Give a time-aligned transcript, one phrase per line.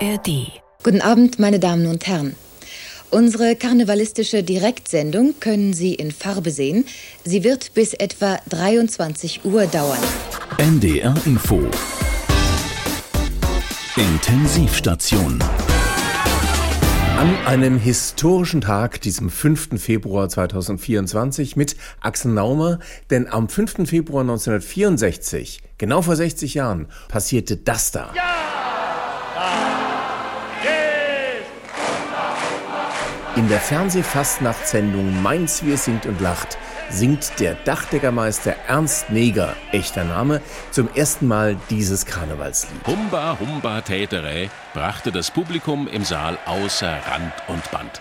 [0.00, 0.52] ARD.
[0.82, 2.34] Guten Abend, meine Damen und Herren.
[3.10, 6.84] Unsere karnevalistische Direktsendung können Sie in Farbe sehen.
[7.24, 9.98] Sie wird bis etwa 23 Uhr dauern.
[10.58, 11.62] NDR Info.
[13.96, 15.42] Intensivstation.
[17.16, 19.80] An einem historischen Tag, diesem 5.
[19.80, 23.88] Februar 2024, mit Axel Naumer, denn am 5.
[23.88, 28.12] Februar 1964, genau vor 60 Jahren, passierte das da.
[28.14, 28.36] Ja!
[33.36, 36.56] In der Fernsehfastnachtssendung Mainz, wir singt und lacht
[36.88, 40.40] singt der Dachdeckermeister Ernst Neger, echter Name,
[40.70, 42.86] zum ersten Mal dieses Karnevalslied.
[42.86, 48.00] Humba, Humba, Täterä brachte das Publikum im Saal außer Rand und Band.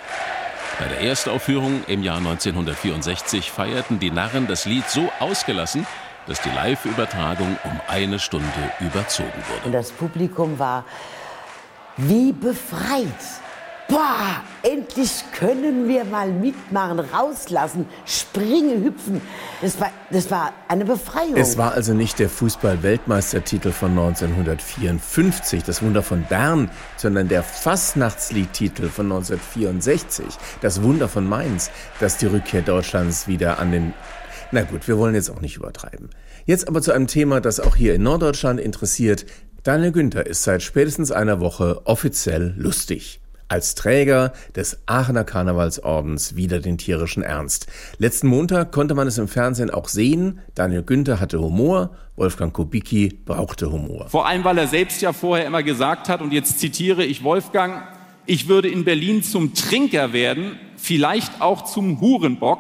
[0.79, 5.85] Bei der Erstaufführung im Jahr 1964 feierten die Narren das Lied so ausgelassen,
[6.27, 8.48] dass die Live-Übertragung um eine Stunde
[8.79, 9.65] überzogen wurde.
[9.65, 10.85] Und das Publikum war
[11.98, 13.43] wie befreit
[13.87, 19.21] Boah, endlich können wir mal mitmachen, rauslassen, springen, hüpfen.
[19.61, 21.35] Das war, das war eine Befreiung.
[21.35, 28.87] Es war also nicht der Fußball-Weltmeistertitel von 1954, das Wunder von Bern, sondern der Fastnachtsliedtitel
[28.89, 30.25] von 1964,
[30.61, 31.69] das Wunder von Mainz,
[31.99, 33.93] das die Rückkehr Deutschlands wieder an den...
[34.51, 36.09] Na gut, wir wollen jetzt auch nicht übertreiben.
[36.45, 39.27] Jetzt aber zu einem Thema, das auch hier in Norddeutschland interessiert.
[39.61, 46.60] Daniel Günther ist seit spätestens einer Woche offiziell lustig als Träger des Aachener Karnevalsordens wieder
[46.60, 47.68] den tierischen Ernst.
[47.98, 50.40] Letzten Montag konnte man es im Fernsehen auch sehen.
[50.55, 54.07] Daniel Günther hatte Humor, Wolfgang Kubicki brauchte Humor.
[54.10, 57.84] Vor allem, weil er selbst ja vorher immer gesagt hat, und jetzt zitiere ich Wolfgang,
[58.26, 62.59] ich würde in Berlin zum Trinker werden, vielleicht auch zum Hurenbock.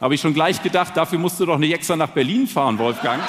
[0.00, 3.22] Habe ich schon gleich gedacht, dafür musst du doch nicht extra nach Berlin fahren, Wolfgang.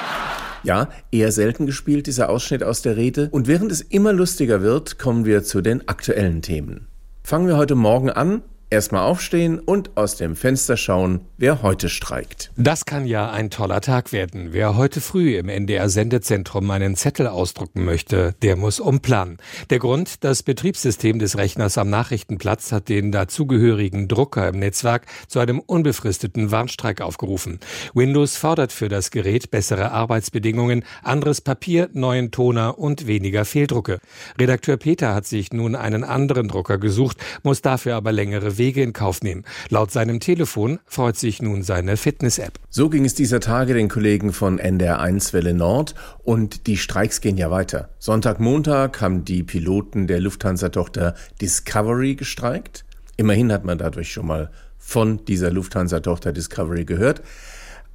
[0.63, 3.29] Ja, eher selten gespielt, dieser Ausschnitt aus der Rede.
[3.31, 6.87] Und während es immer lustiger wird, kommen wir zu den aktuellen Themen.
[7.25, 12.51] Fangen wir heute Morgen an Erstmal aufstehen und aus dem Fenster schauen, wer heute streikt.
[12.57, 14.53] Das kann ja ein toller Tag werden.
[14.53, 19.37] Wer heute früh im NDR-Sendezentrum einen Zettel ausdrucken möchte, der muss umplanen.
[19.69, 25.39] Der Grund, das Betriebssystem des Rechners am Nachrichtenplatz hat den dazugehörigen Drucker im Netzwerk zu
[25.39, 27.59] einem unbefristeten Warnstreik aufgerufen.
[27.93, 33.99] Windows fordert für das Gerät bessere Arbeitsbedingungen, anderes Papier, neuen Toner und weniger Fehldrucke.
[34.39, 38.93] Redakteur Peter hat sich nun einen anderen Drucker gesucht, muss dafür aber längere Wege in
[38.93, 39.43] Kauf nehmen.
[39.69, 42.59] Laut seinem Telefon freut sich nun seine Fitness-App.
[42.69, 47.37] So ging es dieser Tage den Kollegen von NDR1 Welle Nord und die Streiks gehen
[47.37, 47.89] ja weiter.
[47.99, 52.85] Sonntag, Montag haben die Piloten der Lufthansa-Tochter Discovery gestreikt.
[53.17, 57.21] Immerhin hat man dadurch schon mal von dieser Lufthansa-Tochter Discovery gehört.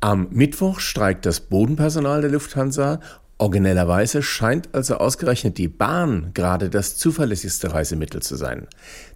[0.01, 3.01] Am Mittwoch streikt das Bodenpersonal der Lufthansa
[3.41, 8.67] Originellerweise scheint also ausgerechnet die Bahn gerade das zuverlässigste Reisemittel zu sein.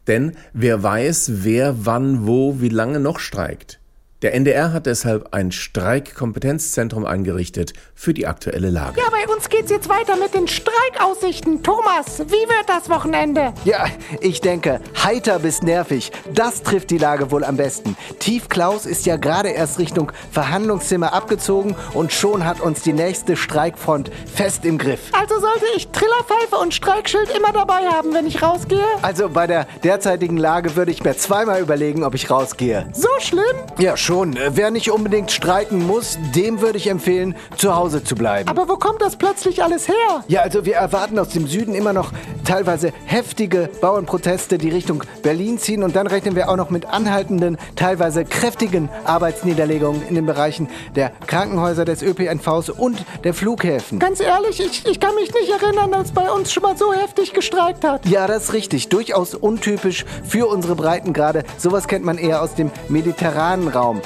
[0.07, 3.81] Denn wer weiß, wer wann, wo, wie lange noch streikt.
[4.25, 8.99] Der NDR hat deshalb ein Streikkompetenzzentrum eingerichtet für die aktuelle Lage.
[8.99, 11.63] Ja, bei uns geht's jetzt weiter mit den Streikaussichten.
[11.63, 13.53] Thomas, wie wird das Wochenende?
[13.67, 13.85] Ja,
[14.23, 16.11] ich denke, heiter bis nervig.
[16.33, 17.99] Das trifft die Lage wohl am besten.
[18.19, 23.37] Tief Klaus ist ja gerade erst Richtung Verhandlungszimmer abgezogen und schon hat uns die nächste
[23.37, 25.01] Streikfront fest im Griff.
[25.13, 28.87] Also sollte ich Trillerpfeife und Streikschild immer dabei haben, wenn ich rausgehe?
[29.03, 32.89] Also bei der derzeitigen Lage würde ich mir zweimal überlegen, ob ich rausgehe.
[32.95, 33.43] So schlimm?
[33.77, 34.39] Ja, schon schon.
[34.51, 38.49] Wer nicht unbedingt streiken muss, dem würde ich empfehlen, zu Hause zu bleiben.
[38.49, 40.25] Aber wo kommt das plötzlich alles her?
[40.29, 42.13] Ja, also wir erwarten aus dem Süden immer noch
[42.45, 45.83] teilweise heftige Bauernproteste, die Richtung Berlin ziehen.
[45.83, 51.11] Und dann rechnen wir auch noch mit anhaltenden, teilweise kräftigen Arbeitsniederlegungen in den Bereichen der
[51.27, 53.99] Krankenhäuser, des ÖPNVs und der Flughäfen.
[53.99, 57.33] Ganz ehrlich, ich, ich kann mich nicht erinnern, dass bei uns schon mal so heftig
[57.33, 58.07] gestreikt hat.
[58.07, 58.89] Ja, das ist richtig.
[58.91, 61.43] Durchaus untypisch für unsere Breitengrade.
[61.59, 64.03] Sowas kennt man eher aus dem mediterranen Raum.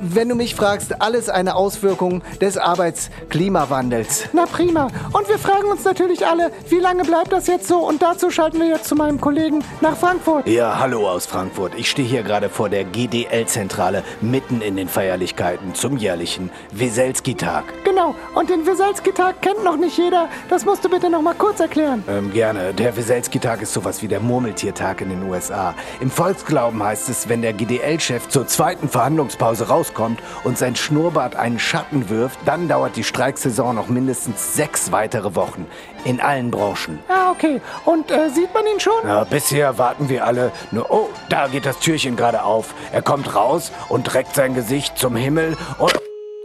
[0.00, 4.28] Wenn du mich fragst, alles eine Auswirkung des Arbeitsklimawandels.
[4.32, 4.88] Na prima.
[5.12, 7.78] Und wir fragen uns natürlich alle, wie lange bleibt das jetzt so?
[7.78, 10.46] Und dazu schalten wir jetzt zu meinem Kollegen nach Frankfurt.
[10.46, 11.72] Ja, hallo aus Frankfurt.
[11.76, 17.64] Ich stehe hier gerade vor der GDL-Zentrale, mitten in den Feierlichkeiten zum jährlichen Weselski-Tag.
[17.84, 18.14] Genau.
[18.34, 20.28] Und den Weselski-Tag kennt noch nicht jeder.
[20.48, 22.04] Das musst du bitte noch mal kurz erklären.
[22.08, 22.74] Ähm, gerne.
[22.74, 25.74] Der Weselski-Tag ist sowas wie der Murmeltiertag in den USA.
[26.00, 31.36] Im Volksglauben heißt es, wenn der GDL-Chef zur zweiten Verhandlung Handlungspause rauskommt und sein Schnurrbart
[31.36, 35.66] einen Schatten wirft, dann dauert die Streiksaison noch mindestens sechs weitere Wochen.
[36.04, 36.98] In allen Branchen.
[37.08, 37.60] Ah, okay.
[37.84, 39.00] Und äh, sieht man ihn schon?
[39.04, 42.74] Na, bisher warten wir alle nur, oh, da geht das Türchen gerade auf.
[42.90, 45.94] Er kommt raus und reckt sein Gesicht zum Himmel und...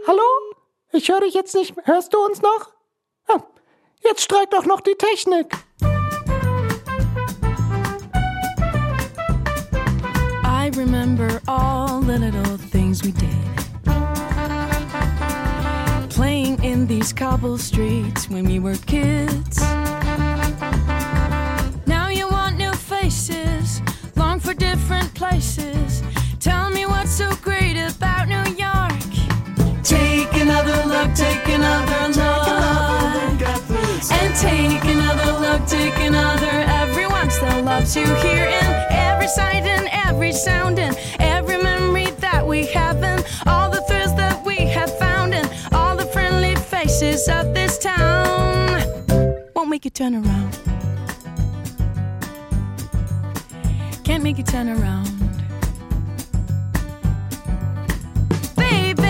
[0.06, 0.22] Hallo?
[0.92, 1.74] Ich höre dich jetzt nicht.
[1.84, 2.70] Hörst du uns noch?
[3.26, 3.42] Ah,
[4.04, 5.52] jetzt streikt auch noch die Technik.
[10.44, 12.47] I remember all the little
[12.78, 13.44] things we did.
[16.10, 19.58] Playing in these cobble streets when we were kids.
[21.94, 23.82] Now you want new faces,
[24.14, 26.04] long for different places.
[26.38, 29.02] Tell me what's so great about New York.
[29.82, 33.40] Take another look, take another look.
[34.18, 36.54] And take another look, take another.
[36.84, 38.70] Everyone still loves you here in
[39.08, 41.37] every sight and every sound and every
[42.48, 47.28] we have and all the thrills that we have found and all the friendly faces
[47.28, 48.82] of this town.
[49.54, 50.58] Won't make you turn around.
[54.02, 55.10] Can't make you turn around.
[58.56, 59.02] Baby,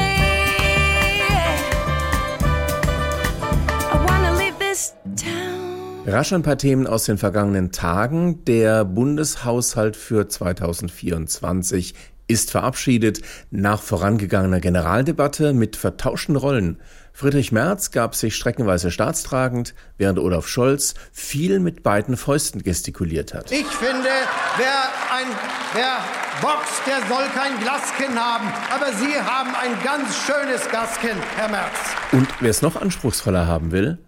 [3.93, 6.03] I wanna leave this town.
[6.07, 8.45] Rasch ein paar Themen aus den vergangenen Tagen.
[8.47, 11.95] Der Bundeshaushalt für 2024
[12.29, 16.79] ist verabschiedet nach vorangegangener Generaldebatte mit vertauschten Rollen.
[17.13, 23.51] Friedrich Merz gab sich streckenweise staatstragend, während Olaf Scholz viel mit beiden Fäusten gestikuliert hat.
[23.51, 24.09] Ich finde,
[24.57, 25.27] wer, ein,
[25.75, 25.99] wer
[26.41, 28.47] boxt, der soll kein Glaskin haben.
[28.73, 31.75] Aber Sie haben ein ganz schönes Glaskin, Herr Merz.
[32.13, 33.99] Und wer es noch anspruchsvoller haben will,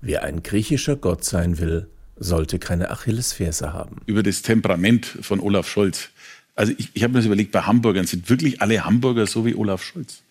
[0.00, 4.00] wer ein griechischer Gott sein will, sollte keine Achillesferse haben.
[4.06, 6.08] Über das Temperament von Olaf Scholz.
[6.56, 9.54] Also ich, ich habe mir das überlegt, bei Hamburgern sind wirklich alle Hamburger so wie
[9.54, 10.22] Olaf Scholz.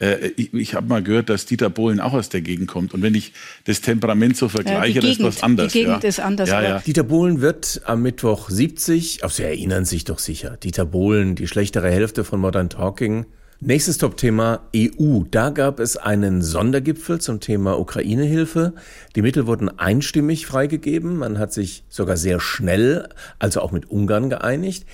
[0.00, 2.94] Äh, ich ich habe mal gehört, dass Dieter Bohlen auch aus der Gegend kommt.
[2.94, 3.32] Und wenn ich
[3.64, 5.72] das Temperament so vergleiche, das ist was anderes.
[5.72, 6.08] Die Gegend ja.
[6.08, 6.48] ist anders.
[6.48, 6.78] Ja, ja.
[6.80, 10.56] Dieter Bohlen wird am Mittwoch 70, auf Sie erinnern sich doch sicher.
[10.56, 13.26] Dieter Bohlen, die schlechtere Hälfte von Modern Talking.
[13.60, 15.22] Nächstes Top-Thema EU.
[15.28, 18.72] Da gab es einen Sondergipfel zum Thema Ukraine-Hilfe.
[19.16, 21.16] Die Mittel wurden einstimmig freigegeben.
[21.16, 23.08] Man hat sich sogar sehr schnell,
[23.40, 24.86] also auch mit Ungarn geeinigt.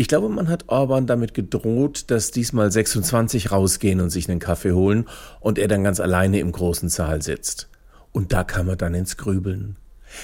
[0.00, 4.72] Ich glaube, man hat Orban damit gedroht, dass diesmal 26 rausgehen und sich einen Kaffee
[4.72, 5.04] holen
[5.40, 7.68] und er dann ganz alleine im großen Saal sitzt.
[8.10, 9.76] Und da kam er dann ins Grübeln.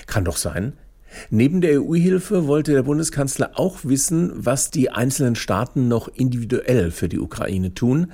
[0.06, 0.72] Kann doch sein.
[1.28, 7.10] Neben der EU-Hilfe wollte der Bundeskanzler auch wissen, was die einzelnen Staaten noch individuell für
[7.10, 8.12] die Ukraine tun.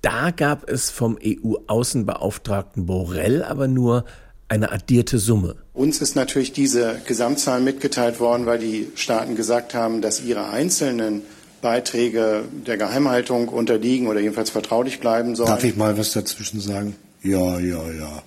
[0.00, 4.06] Da gab es vom EU-Außenbeauftragten Borrell aber nur
[4.48, 5.56] eine addierte Summe.
[5.76, 11.20] Uns ist natürlich diese Gesamtzahl mitgeteilt worden, weil die Staaten gesagt haben, dass ihre einzelnen
[11.60, 15.50] Beiträge der Geheimhaltung unterliegen oder jedenfalls vertraulich bleiben sollen.
[15.50, 16.96] Darf ich mal was dazwischen sagen?
[17.22, 18.22] Ja, ja, ja.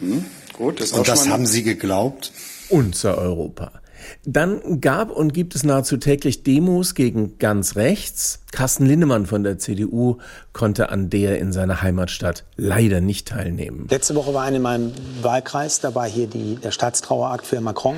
[0.00, 0.26] Hm?
[0.52, 2.32] Gut, das Und auch das haben Sie geglaubt?
[2.68, 3.72] Unser Europa.
[4.24, 8.40] Dann gab und gibt es nahezu täglich Demos gegen ganz rechts.
[8.52, 10.18] Carsten Linnemann von der CDU
[10.52, 13.86] konnte an der in seiner Heimatstadt leider nicht teilnehmen.
[13.90, 17.96] Letzte Woche war eine in meinem Wahlkreis, da war hier die, der Staatstrauerakt für Macron.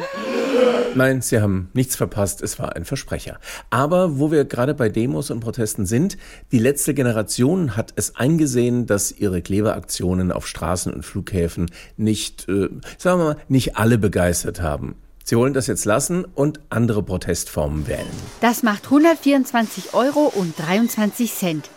[0.95, 3.39] Nein, Sie haben nichts verpasst, es war ein Versprecher.
[3.71, 6.17] Aber wo wir gerade bei Demos und Protesten sind,
[6.53, 12.69] die letzte Generation hat es eingesehen, dass ihre Klebeaktionen auf Straßen und Flughäfen nicht, äh,
[12.97, 14.95] sagen wir mal, nicht alle begeistert haben.
[15.27, 18.07] Sie wollen das jetzt lassen und andere Protestformen wählen.
[18.43, 21.71] Das macht 124 Euro und 23 Cent.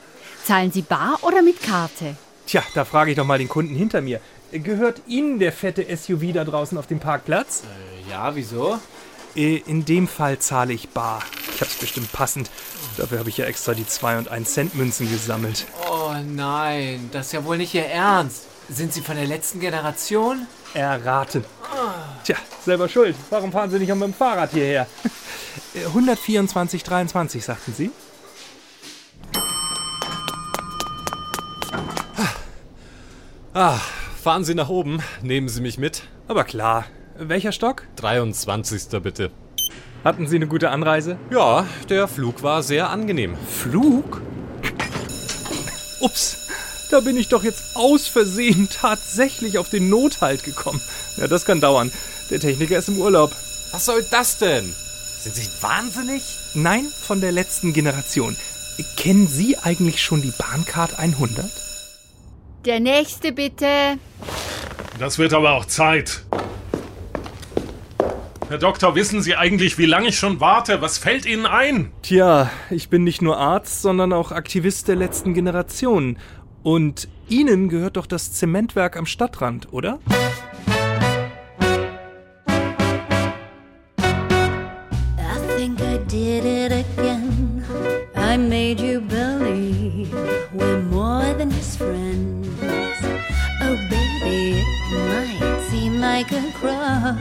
[0.44, 2.18] Zahlen Sie bar oder mit Karte?
[2.46, 4.20] Tja, da frage ich doch mal den Kunden hinter mir.
[4.52, 7.64] Gehört Ihnen der fette SUV da draußen auf dem Parkplatz?
[8.10, 8.80] Ja, wieso?
[9.36, 11.22] Äh, In dem Fall zahle ich bar.
[11.56, 12.50] Ich hab's bestimmt passend.
[12.98, 15.66] Dafür habe ich ja extra die 2 und 1 Cent Münzen gesammelt.
[15.90, 18.44] Oh nein, das ist ja wohl nicht Ihr Ernst.
[18.70, 20.48] Sind Sie von der letzten Generation?
[20.78, 21.44] Erraten.
[22.24, 23.16] Tja, selber schuld.
[23.32, 24.86] Warum fahren Sie nicht auch mit dem Fahrrad hierher?
[25.74, 27.92] Äh, 124,23 sagten Sie?
[33.54, 33.80] Ah,
[34.22, 36.04] fahren Sie nach oben, nehmen Sie mich mit.
[36.28, 36.86] Aber klar.
[37.18, 37.84] Welcher Stock?
[37.96, 39.02] 23.
[39.02, 39.32] bitte.
[40.04, 41.18] Hatten Sie eine gute Anreise?
[41.32, 43.36] Ja, der Flug war sehr angenehm.
[43.36, 44.22] Flug?
[46.02, 46.47] Ups,
[46.90, 50.82] da bin ich doch jetzt aus Versehen tatsächlich auf den Nothalt gekommen.
[51.18, 51.92] Ja, das kann dauern.
[52.30, 53.32] Der Techniker ist im Urlaub.
[53.72, 54.74] Was soll das denn?
[55.20, 56.24] Sind Sie wahnsinnig?
[56.54, 58.36] Nein, von der letzten Generation.
[58.96, 61.46] Kennen Sie eigentlich schon die Bahncard 100?
[62.66, 63.98] Der nächste bitte.
[65.00, 66.24] Das wird aber auch Zeit.
[68.50, 70.82] Herr Doktor, wissen Sie eigentlich, wie lange ich schon warte?
[70.82, 71.92] Was fällt Ihnen ein?
[72.02, 76.18] Tja, ich bin nicht nur Arzt, sondern auch Aktivist der letzten Generation.
[76.68, 80.00] Und Ihnen gehört doch das Zementwerk am Stadtrand, oder?
[85.18, 87.64] I think I did it again.
[88.18, 90.14] I made you believe
[90.54, 92.50] we're more than just friends.
[93.62, 97.16] Oh, baby, it might seem like a crush,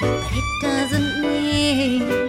[0.00, 2.27] but it doesn't mean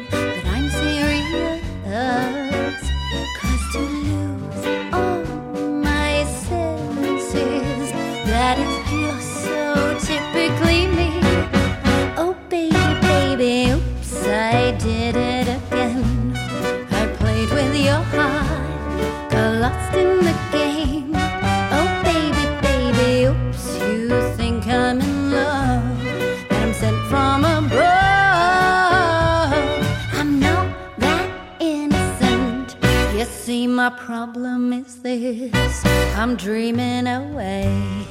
[36.20, 38.06] I'm dreaming away,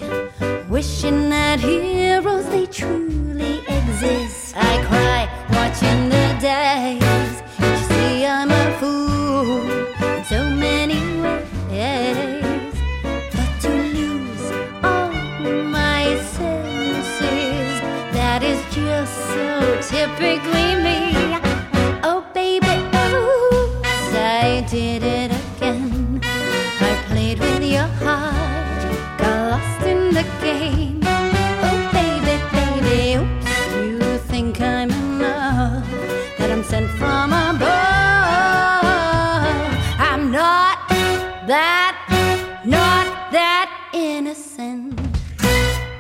[0.70, 2.07] wishing that heroes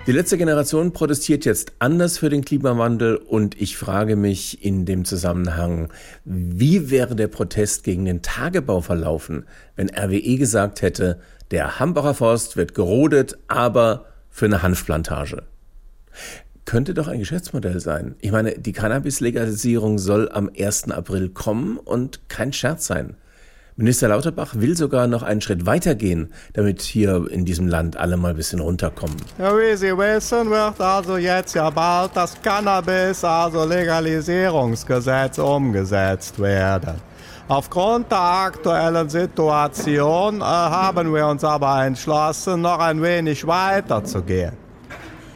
[0.08, 5.04] Die letzte Generation protestiert jetzt anders für den Klimawandel und ich frage mich in dem
[5.04, 5.92] Zusammenhang,
[6.24, 9.44] wie wäre der Protest gegen den Tagebau verlaufen,
[9.76, 15.42] wenn RWE gesagt hätte, der Hambacher Forst wird gerodet, aber für eine Hanfplantage.
[16.64, 18.14] Könnte doch ein Geschäftsmodell sein.
[18.22, 20.90] Ich meine, die Cannabis-Legalisierung soll am 1.
[20.90, 23.16] April kommen und kein Scherz sein.
[23.80, 28.16] Minister Lauterbach will sogar noch einen Schritt weiter gehen, damit hier in diesem Land alle
[28.16, 29.14] mal ein bisschen runterkommen.
[29.38, 36.96] Ja, wie Sie wissen, wird also jetzt ja bald das Cannabis, also Legalisierungsgesetz, umgesetzt werden.
[37.46, 44.22] Aufgrund der aktuellen Situation äh, haben wir uns aber entschlossen, noch ein wenig weiter zu
[44.22, 44.67] gehen.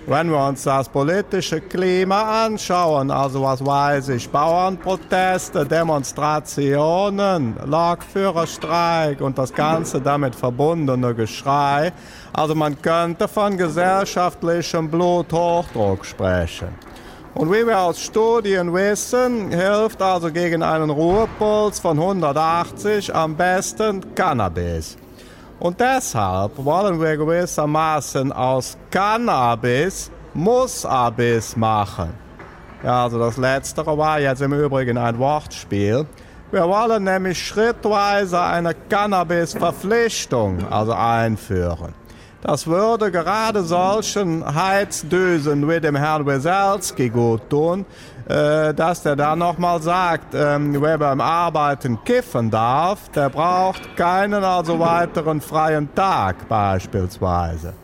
[0.06, 9.38] Wenn wir uns das politische Klima anschauen, also was weiß ich, Bauernproteste, Demonstrationen, Lokführerstreik und
[9.38, 11.92] das ganze damit verbundene Geschrei,
[12.32, 16.74] also man könnte von gesellschaftlichem Bluthochdruck sprechen.
[17.34, 24.14] Und wie wir aus Studien wissen, hilft also gegen einen Ruhepuls von 180 am besten
[24.16, 24.96] Cannabis.
[25.62, 32.10] Und deshalb wollen wir gewissermaßen aus Cannabis Mussabis machen.
[32.82, 36.04] Ja, also das Letztere war jetzt im Übrigen ein Wortspiel.
[36.50, 41.94] Wir wollen nämlich schrittweise eine Cannabis-Verpflichtung also einführen.
[42.40, 47.86] Das würde gerade solchen Heizdösen wie dem Herrn Weselski gut tun,
[48.26, 54.78] dass der dann nochmal sagt, ähm, wer beim Arbeiten kiffen darf, der braucht keinen also
[54.78, 57.74] weiteren freien Tag beispielsweise.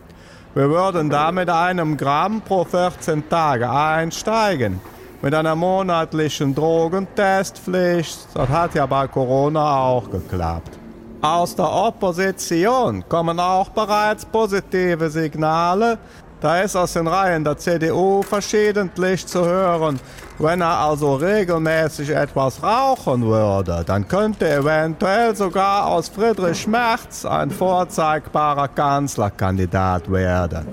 [0.55, 4.81] Wir würden da mit einem Gramm pro 14 Tage einsteigen.
[5.21, 8.29] Mit einer monatlichen Drogentestpflicht.
[8.33, 10.79] Das hat ja bei Corona auch geklappt.
[11.21, 15.97] Aus der Opposition kommen auch bereits positive Signale.
[16.41, 19.99] Da ist aus den Reihen der CDU verschiedentlich zu hören.
[20.37, 27.51] Wenn er also regelmäßig etwas rauchen würde, dann könnte eventuell sogar aus Friedrich Merz ein
[27.51, 30.65] vorzeigbarer Kanzlerkandidat werden.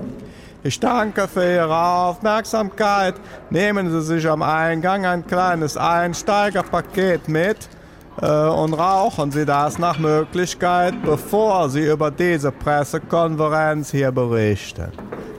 [0.63, 3.15] Ich danke für Ihre Aufmerksamkeit.
[3.51, 7.69] Nehmen Sie sich am Eingang ein kleines Einsteigerpaket mit
[8.17, 14.91] und rauchen Sie das nach Möglichkeit, bevor Sie über diese Pressekonferenz hier berichten.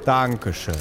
[0.06, 0.76] Dankeschön.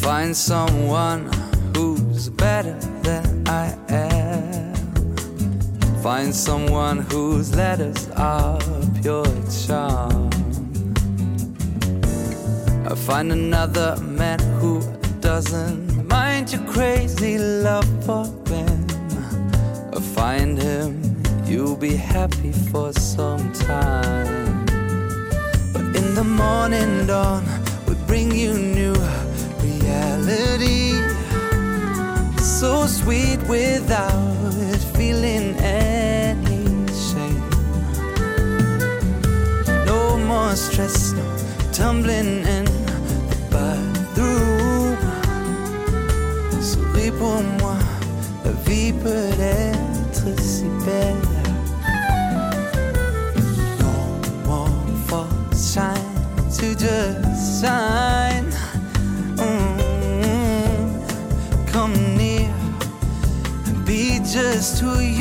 [0.00, 1.30] Find someone
[1.74, 3.31] who's better than.
[6.02, 8.58] Find someone whose letters are
[9.00, 9.24] pure
[9.64, 10.30] charm.
[12.84, 14.82] I find another man who
[15.20, 18.86] doesn't mind your crazy love for him.
[19.96, 24.66] I find him, you'll be happy for some time.
[25.72, 27.44] But in the morning dawn,
[27.86, 28.94] we bring you new
[29.62, 30.98] reality.
[32.40, 34.81] So sweet without
[40.72, 41.22] stress, no
[41.72, 44.96] tumbling in the bathroom.
[46.60, 47.76] Souris pour moi,
[48.44, 51.16] la vie peut être si belle.
[53.80, 53.92] No
[54.46, 54.70] more
[55.08, 56.14] false shine
[56.56, 58.50] to just shine.
[59.36, 61.02] Mm,
[61.72, 62.50] Come near,
[63.84, 65.11] be just who you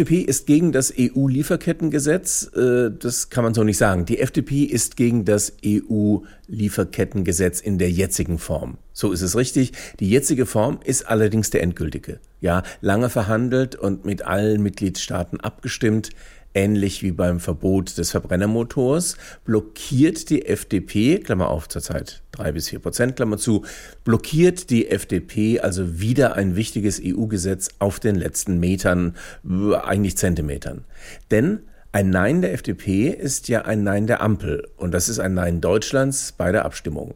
[0.00, 2.50] FDP ist gegen das EU-Lieferkettengesetz.
[2.56, 4.06] Äh, Das kann man so nicht sagen.
[4.06, 8.78] Die FDP ist gegen das EU-Lieferkettengesetz in der jetzigen Form.
[8.94, 9.72] So ist es richtig.
[10.00, 12.18] Die jetzige Form ist allerdings der endgültige.
[12.40, 16.08] Ja, lange verhandelt und mit allen Mitgliedstaaten abgestimmt.
[16.52, 22.80] Ähnlich wie beim Verbot des Verbrennermotors blockiert die FDP, Klammer auf zurzeit drei bis vier
[22.80, 23.64] Prozent, Klammer zu,
[24.02, 29.14] blockiert die FDP also wieder ein wichtiges EU-Gesetz auf den letzten Metern,
[29.44, 30.84] eigentlich Zentimetern.
[31.30, 31.60] Denn
[31.92, 35.60] ein Nein der FDP ist ja ein Nein der Ampel und das ist ein Nein
[35.60, 37.14] Deutschlands bei der Abstimmung.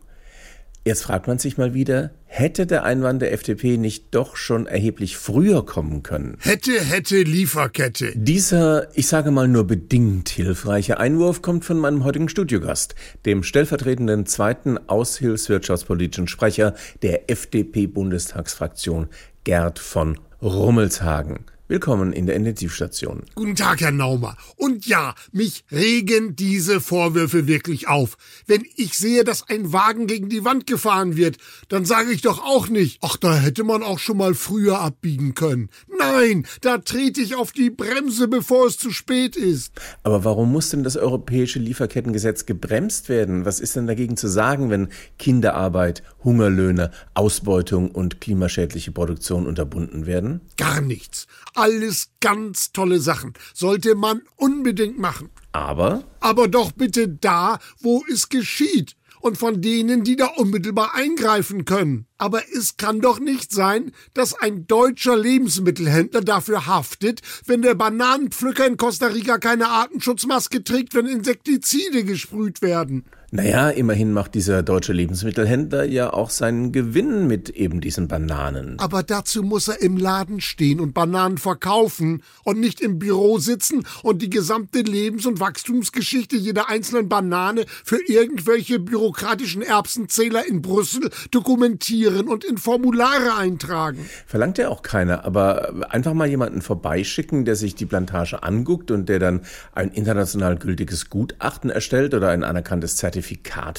[0.87, 5.17] Jetzt fragt man sich mal wieder, hätte der Einwand der FDP nicht doch schon erheblich
[5.17, 6.37] früher kommen können?
[6.41, 8.13] Hätte, hätte, Lieferkette.
[8.15, 14.27] Dieser, ich sage mal nur bedingt hilfreiche Einwurf kommt von meinem heutigen Studiogast, dem stellvertretenden
[14.27, 19.09] zweiten aushilfswirtschaftspolitischen Sprecher der FDP-Bundestagsfraktion,
[19.45, 21.47] Gerd von Rummelshagen.
[21.67, 23.23] Willkommen in der Intensivstation.
[23.35, 24.37] Guten Tag, Herr Naumer.
[24.57, 28.19] Und ja, mich regen diese Vorwürfe wirklich auf.
[28.47, 31.39] Wenn ich sehe, dass ein Wagen gegen die Wand gefahren wird,
[31.71, 35.33] dann sage ich doch auch nicht, ach, da hätte man auch schon mal früher abbiegen
[35.33, 35.71] können.
[35.99, 39.73] Nein, da trete ich auf die Bremse, bevor es zu spät ist.
[40.03, 43.47] Aber warum muss denn das europäische Lieferkettengesetz gebremst werden?
[43.47, 50.43] Was ist denn dagegen zu sagen, wenn Kinderarbeit, Hungerlöhne, Ausbeutung und klimaschädliche Produktion unterbunden werden?
[50.59, 51.27] Gar nichts.
[51.65, 53.33] Alles ganz tolle Sachen.
[53.55, 55.31] Sollte man unbedingt machen.
[55.53, 58.97] Aber Aber doch bitte da, wo es geschieht.
[59.21, 62.07] Und von denen, die da unmittelbar eingreifen können.
[62.19, 68.67] Aber es kann doch nicht sein, dass ein deutscher Lebensmittelhändler dafür haftet, wenn der Bananenpflücker
[68.67, 73.07] in Costa Rica keine Artenschutzmaske trägt, wenn Insektizide gesprüht werden.
[73.35, 78.79] Naja, immerhin macht dieser deutsche Lebensmittelhändler ja auch seinen Gewinn mit eben diesen Bananen.
[78.79, 83.85] Aber dazu muss er im Laden stehen und Bananen verkaufen und nicht im Büro sitzen
[84.05, 91.11] und die gesamte Lebens- und Wachstumsgeschichte jeder einzelnen Banane für irgendwelche bürokratischen Erbsenzähler in Brüssel
[91.33, 94.09] dokumentieren und in Formulare eintragen.
[94.29, 99.09] Verlangt ja auch keiner, aber einfach mal jemanden vorbeischicken, der sich die Plantage anguckt und
[99.09, 99.41] der dann
[99.73, 103.24] ein international gültiges Gutachten erstellt oder ein anerkanntes Zertifikat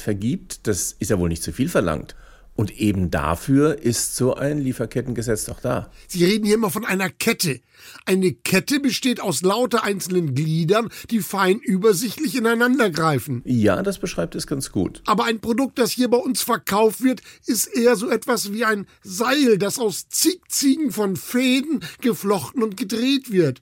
[0.00, 2.14] vergibt, das ist ja wohl nicht zu viel verlangt.
[2.56, 5.90] Und eben dafür ist so ein Lieferkettengesetz doch da.
[6.08, 7.60] Sie reden hier immer von einer Kette.
[8.06, 13.42] Eine Kette besteht aus lauter einzelnen Gliedern, die fein übersichtlich ineinandergreifen.
[13.44, 15.02] Ja, das beschreibt es ganz gut.
[15.04, 18.86] Aber ein Produkt, das hier bei uns verkauft wird, ist eher so etwas wie ein
[19.02, 23.60] Seil, das aus zig Ziegen von Fäden geflochten und gedreht wird.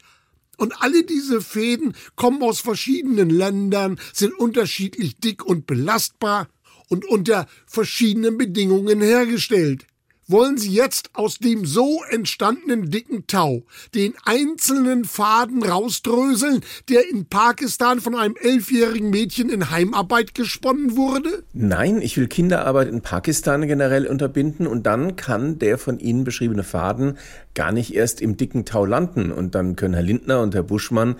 [0.57, 6.49] Und alle diese Fäden kommen aus verschiedenen Ländern, sind unterschiedlich dick und belastbar
[6.89, 9.87] und unter verschiedenen Bedingungen hergestellt.
[10.27, 17.27] Wollen Sie jetzt aus dem so entstandenen dicken Tau den einzelnen Faden rausdröseln, der in
[17.27, 21.45] Pakistan von einem elfjährigen Mädchen in Heimarbeit gesponnen wurde?
[21.53, 26.65] Nein, ich will Kinderarbeit in Pakistan generell unterbinden und dann kann der von Ihnen beschriebene
[26.65, 27.19] Faden
[27.55, 31.17] gar nicht erst im dicken Tau landen und dann können Herr Lindner und Herr Buschmann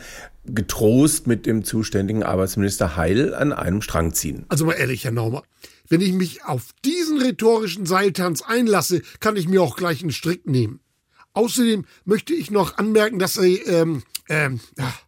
[0.47, 4.47] getrost mit dem zuständigen Arbeitsminister Heil an einem Strang ziehen.
[4.49, 5.43] Also mal ehrlich, Herr Naumer,
[5.89, 10.47] wenn ich mich auf diesen rhetorischen Seiltanz einlasse, kann ich mir auch gleich einen Strick
[10.47, 10.81] nehmen.
[11.33, 15.03] Außerdem möchte ich noch anmerken, dass Sie, ähm, ähm, ach,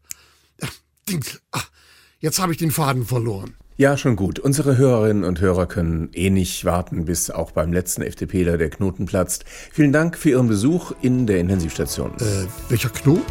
[0.63, 0.73] ach,
[1.09, 1.71] Dings, ach,
[2.19, 3.55] jetzt habe ich den Faden verloren.
[3.79, 4.39] Ja, schon gut.
[4.39, 9.05] Unsere Hörerinnen und Hörer können eh nicht warten, bis auch beim letzten FDPler der Knoten
[9.05, 9.45] platzt.
[9.47, 12.13] Vielen Dank für Ihren Besuch in der Intensivstation.
[12.19, 13.23] Äh, welcher Knoten?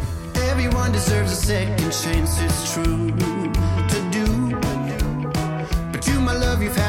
[0.52, 2.95] Everyone deserves a second chance, it's true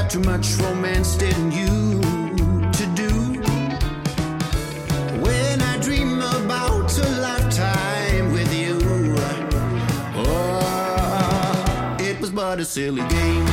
[0.09, 2.01] too much romance, didn't you?
[2.71, 3.09] To do.
[5.19, 8.79] When I dream about a lifetime with you,
[10.15, 13.46] oh, it was but a silly game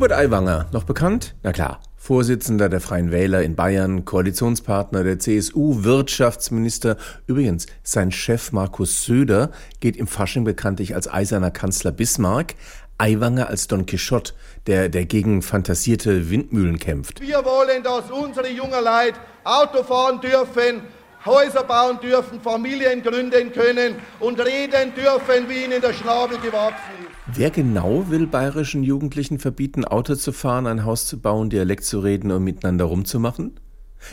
[0.00, 1.34] Hubert Aiwanger, noch bekannt?
[1.42, 6.96] Na klar, Vorsitzender der Freien Wähler in Bayern, Koalitionspartner der CSU, Wirtschaftsminister.
[7.26, 12.54] Übrigens, sein Chef Markus Söder geht im Fasching bekanntlich als eiserner Kanzler Bismarck.
[12.96, 14.32] Aiwanger als Don Quixote,
[14.66, 17.20] der, der gegen fantasierte Windmühlen kämpft.
[17.20, 20.80] Wir wollen, dass unsere jungen Leute Auto fahren dürfen,
[21.24, 27.38] Häuser bauen dürfen, Familien gründen können und reden dürfen, wie ihnen der Schnabel gewachsen ist.
[27.38, 32.00] Wer genau will bayerischen Jugendlichen verbieten, Auto zu fahren, ein Haus zu bauen, Dialekt zu
[32.00, 33.60] reden und miteinander rumzumachen?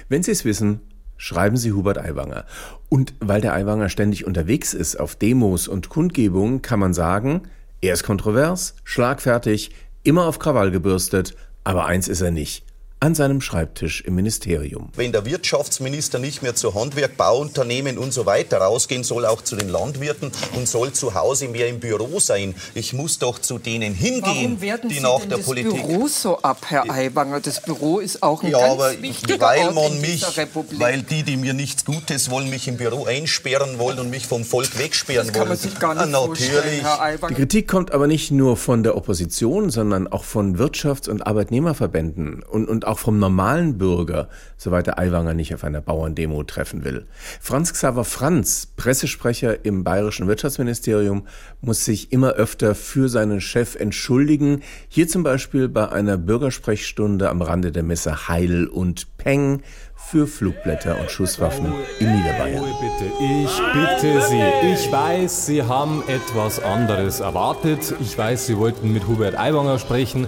[0.09, 0.81] Wenn Sie es wissen,
[1.15, 2.45] schreiben Sie Hubert Aiwanger.
[2.89, 7.43] Und weil der Aiwanger ständig unterwegs ist auf Demos und Kundgebungen, kann man sagen,
[7.79, 9.71] er ist kontrovers, schlagfertig,
[10.03, 12.66] immer auf Krawall gebürstet, aber eins ist er nicht.
[12.99, 14.89] An seinem Schreibtisch im Ministerium.
[14.95, 19.55] Wenn der Wirtschaftsminister nicht mehr zu Handwerk, Bauunternehmen und so weiter rausgehen soll, auch zu
[19.55, 22.55] den Landwirten und soll zu Hause mehr im Büro sein.
[22.73, 25.75] Ich muss doch zu denen hingehen, Warum werden die Sie nach denn der das Politik.
[25.85, 27.39] Büro so ab, Herr Aiwanger?
[27.39, 30.79] Das Büro ist auch ein ja, ganz aber wichtiger weil Ort man in mich, Republik.
[30.79, 34.43] weil die, die mir nichts Gutes wollen, mich im Büro einsperren wollen und mich vom
[34.43, 35.49] Volk wegsperren Das kann wollen.
[35.49, 36.81] man sich gar nicht Ah, natürlich.
[36.81, 37.33] Herr Die.
[37.35, 42.67] Kritik kommt aber nicht nur von der Opposition, sondern auch von Wirtschafts- und Arbeitnehmerverbänden und,
[42.67, 47.05] und auch vom normalen Bürger, soweit der Aiwanger nicht auf einer Bauerndemo treffen will.
[47.39, 51.27] Franz Xaver Franz, Pressesprecher im bayerischen Wirtschaftsministerium,
[51.61, 54.61] muss sich immer öfter für seinen Chef entschuldigen.
[54.87, 59.61] Hier zum Beispiel bei einer Bürgersprechstunde am Rande der Messe Heil und Peng
[59.97, 62.63] für Flugblätter und Schusswaffen in Niederbayern.
[62.79, 64.41] Bitte, ich bitte Sie.
[64.73, 67.93] Ich weiß, Sie haben etwas anderes erwartet.
[67.99, 70.27] Ich weiß, Sie wollten mit Hubert Aiwanger sprechen.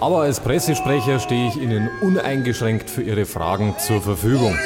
[0.00, 4.58] Aber als Pressesprecher stehe ich Ihnen uneingeschränkt für Ihre Fragen zur Verfügung.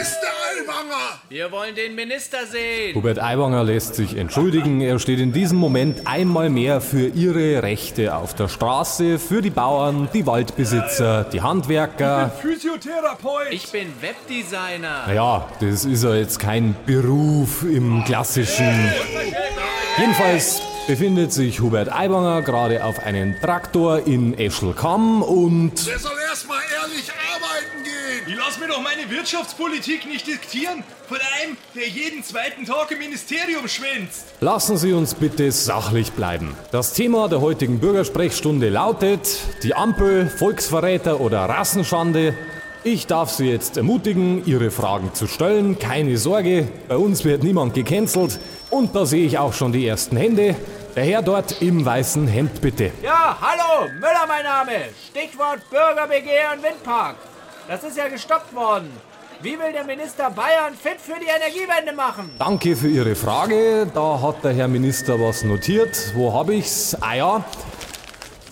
[1.28, 2.94] Wir wollen den Minister sehen.
[2.94, 4.80] Hubert Aiwanger lässt sich entschuldigen.
[4.80, 9.50] Er steht in diesem Moment einmal mehr für Ihre Rechte auf der Straße, für die
[9.50, 12.30] Bauern, die Waldbesitzer, die Handwerker.
[12.40, 13.48] Physiotherapeut.
[13.50, 15.08] Ich bin Webdesigner.
[15.08, 18.92] Naja, das ist ja jetzt kein Beruf im klassischen.
[19.98, 26.60] Jedenfalls befindet sich Hubert Aiwanger gerade auf einem Traktor in Eschelkamm und Der soll erstmal
[26.82, 27.94] ehrlich arbeiten gehen.
[28.26, 32.98] Ich lass mir doch meine Wirtschaftspolitik nicht diktieren von einem, der jeden zweiten Tag im
[32.98, 34.26] Ministerium schwänzt.
[34.40, 36.54] lassen Sie uns bitte sachlich bleiben.
[36.70, 42.34] Das Thema der heutigen Bürgersprechstunde lautet die Ampel, Volksverräter oder Rassenschande.
[42.86, 45.78] Ich darf Sie jetzt ermutigen, Ihre Fragen zu stellen.
[45.78, 48.38] Keine Sorge, bei uns wird niemand gecancelt.
[48.68, 50.54] Und da sehe ich auch schon die ersten Hände.
[50.94, 52.90] Der Herr dort im weißen Hemd bitte.
[53.02, 54.72] Ja, hallo, Müller mein Name.
[55.08, 57.16] Stichwort Bürgerbegehr und Windpark.
[57.68, 58.90] Das ist ja gestoppt worden.
[59.40, 62.32] Wie will der Minister Bayern fit für die Energiewende machen?
[62.38, 63.86] Danke für Ihre Frage.
[63.94, 66.12] Da hat der Herr Minister was notiert.
[66.14, 66.94] Wo habe ich's?
[67.00, 67.44] Ah ja.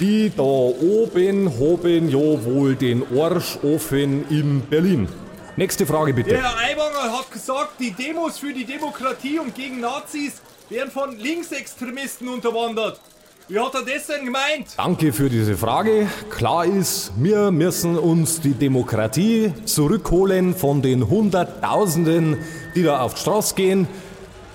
[0.00, 5.09] Die da oben haben ja wohl den Arsch offen in Berlin.
[5.57, 6.31] Nächste Frage bitte.
[6.31, 11.16] Der Herr Aiwanger hat gesagt, die Demos für die Demokratie und gegen Nazis werden von
[11.18, 13.00] Linksextremisten unterwandert.
[13.48, 14.68] Wie hat er das denn gemeint?
[14.76, 16.07] Danke für diese Frage.
[16.31, 22.38] Klar ist, wir müssen uns die Demokratie zurückholen von den Hunderttausenden,
[22.74, 23.88] die da auf die Straße gehen.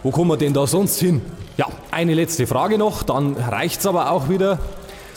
[0.01, 1.21] Wo kommen wir denn da sonst hin?
[1.57, 4.59] Ja, eine letzte Frage noch, dann reicht's aber auch wieder.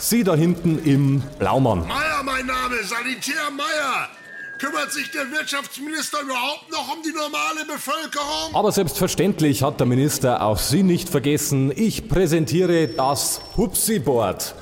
[0.01, 1.87] Sie da hinten im Blaumann.
[1.87, 4.09] Meier, mein Name, Sanitär Meier.
[4.57, 8.55] Kümmert sich der Wirtschaftsminister überhaupt noch um die normale Bevölkerung?
[8.55, 11.71] Aber selbstverständlich hat der Minister auch Sie nicht vergessen.
[11.75, 14.55] Ich präsentiere das Hupsi-Board.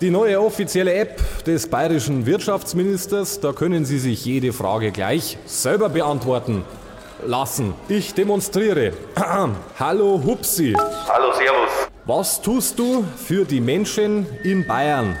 [0.00, 5.90] Die neue offizielle App des bayerischen Wirtschaftsministers, da können Sie sich jede Frage gleich selber
[5.90, 6.64] beantworten
[7.24, 7.74] lassen.
[7.88, 8.94] Ich demonstriere.
[9.78, 10.74] Hallo Hupsi.
[11.08, 11.91] Hallo, Servus.
[12.04, 15.16] Was tust du für die Menschen in Bayern?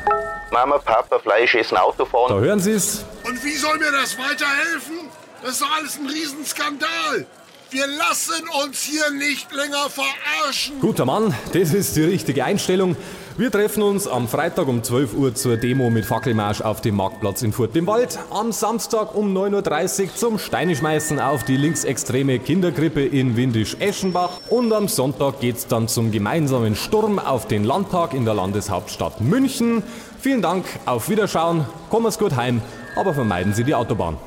[0.50, 2.30] Mama, Papa, Fleisch essen, Auto fahren.
[2.30, 3.04] Da hören Sie es.
[3.24, 5.08] Und wie soll mir das weiterhelfen?
[5.42, 7.26] Das ist doch alles ein Riesenskandal.
[7.70, 10.80] Wir lassen uns hier nicht länger verarschen.
[10.80, 12.96] Guter Mann, das ist die richtige Einstellung.
[13.42, 17.42] Wir treffen uns am Freitag um 12 Uhr zur Demo mit Fackelmarsch auf dem Marktplatz
[17.42, 18.16] in Furt im Wald.
[18.30, 24.42] Am Samstag um 9.30 Uhr zum Steineschmeißen auf die linksextreme Kinderkrippe in Windisch-Eschenbach.
[24.48, 29.82] Und am Sonntag geht's dann zum gemeinsamen Sturm auf den Landtag in der Landeshauptstadt München.
[30.20, 32.62] Vielen Dank, auf Wiederschauen, kommen Sie gut heim,
[32.94, 34.18] aber vermeiden Sie die Autobahn.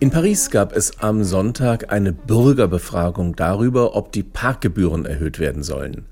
[0.00, 6.06] In Paris gab es am Sonntag eine Bürgerbefragung darüber, ob die Parkgebühren erhöht werden sollen.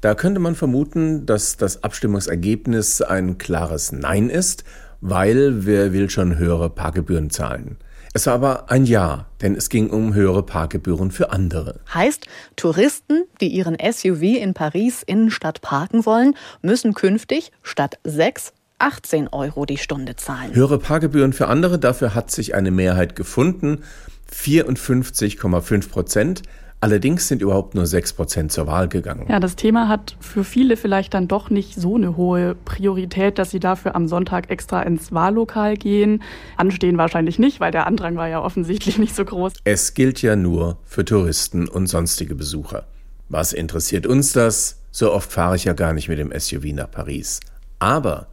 [0.00, 4.64] Da könnte man vermuten, dass das Abstimmungsergebnis ein klares Nein ist,
[5.04, 7.76] weil wer will schon höhere Parkgebühren zahlen?
[8.14, 11.80] Es war aber ein Ja, denn es ging um höhere Parkgebühren für andere.
[11.92, 19.28] Heißt, Touristen, die ihren SUV in Paris Innenstadt parken wollen, müssen künftig statt 6 18
[19.28, 20.54] Euro die Stunde zahlen.
[20.54, 23.84] Höhere Parkgebühren für andere, dafür hat sich eine Mehrheit gefunden.
[24.32, 26.42] 54,5 Prozent.
[26.84, 29.24] Allerdings sind überhaupt nur 6 Prozent zur Wahl gegangen.
[29.30, 33.52] Ja, das Thema hat für viele vielleicht dann doch nicht so eine hohe Priorität, dass
[33.52, 36.22] sie dafür am Sonntag extra ins Wahllokal gehen.
[36.58, 39.54] Anstehen wahrscheinlich nicht, weil der Andrang war ja offensichtlich nicht so groß.
[39.64, 42.84] Es gilt ja nur für Touristen und sonstige Besucher.
[43.30, 44.82] Was interessiert uns das?
[44.90, 47.40] So oft fahre ich ja gar nicht mit dem SUV nach Paris.
[47.78, 48.26] Aber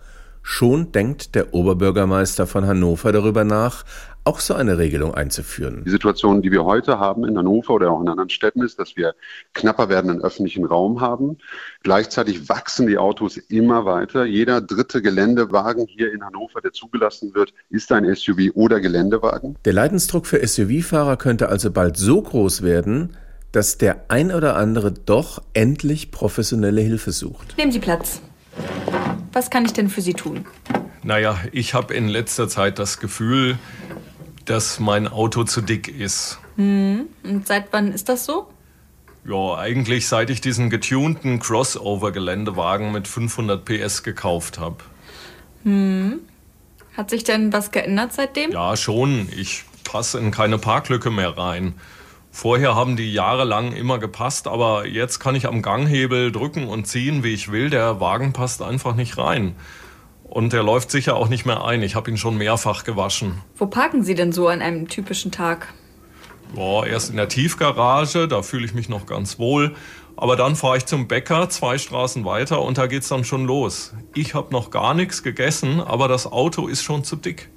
[0.43, 3.85] schon denkt der Oberbürgermeister von Hannover darüber nach,
[4.23, 5.83] auch so eine Regelung einzuführen.
[5.85, 8.95] Die Situation, die wir heute haben in Hannover oder auch in anderen Städten, ist, dass
[8.95, 9.15] wir
[9.53, 11.37] knapper werdenden öffentlichen Raum haben.
[11.83, 14.25] Gleichzeitig wachsen die Autos immer weiter.
[14.25, 19.55] Jeder dritte Geländewagen hier in Hannover, der zugelassen wird, ist ein SUV oder Geländewagen.
[19.65, 23.17] Der Leidensdruck für SUV-Fahrer könnte also bald so groß werden,
[23.51, 27.57] dass der ein oder andere doch endlich professionelle Hilfe sucht.
[27.57, 28.21] Nehmen Sie Platz.
[29.33, 30.45] Was kann ich denn für Sie tun?
[31.03, 33.57] Naja, ich habe in letzter Zeit das Gefühl,
[34.51, 36.37] dass mein Auto zu dick ist.
[36.57, 37.07] Hm.
[37.23, 38.47] Und seit wann ist das so?
[39.23, 44.77] Ja, eigentlich seit ich diesen getunten Crossover-Geländewagen mit 500 PS gekauft habe.
[45.63, 46.19] Hm.
[46.97, 48.51] Hat sich denn was geändert seitdem?
[48.51, 49.29] Ja, schon.
[49.37, 51.75] Ich passe in keine Parklücke mehr rein.
[52.29, 57.23] Vorher haben die jahrelang immer gepasst, aber jetzt kann ich am Ganghebel drücken und ziehen,
[57.23, 57.69] wie ich will.
[57.69, 59.55] Der Wagen passt einfach nicht rein.
[60.31, 61.83] Und der läuft sicher auch nicht mehr ein.
[61.83, 63.41] Ich habe ihn schon mehrfach gewaschen.
[63.57, 65.73] Wo parken Sie denn so an einem typischen Tag?
[66.55, 69.75] Boah, erst in der Tiefgarage, da fühle ich mich noch ganz wohl.
[70.15, 73.93] Aber dann fahre ich zum Bäcker, zwei Straßen weiter, und da geht's dann schon los.
[74.15, 77.49] Ich habe noch gar nichts gegessen, aber das Auto ist schon zu dick.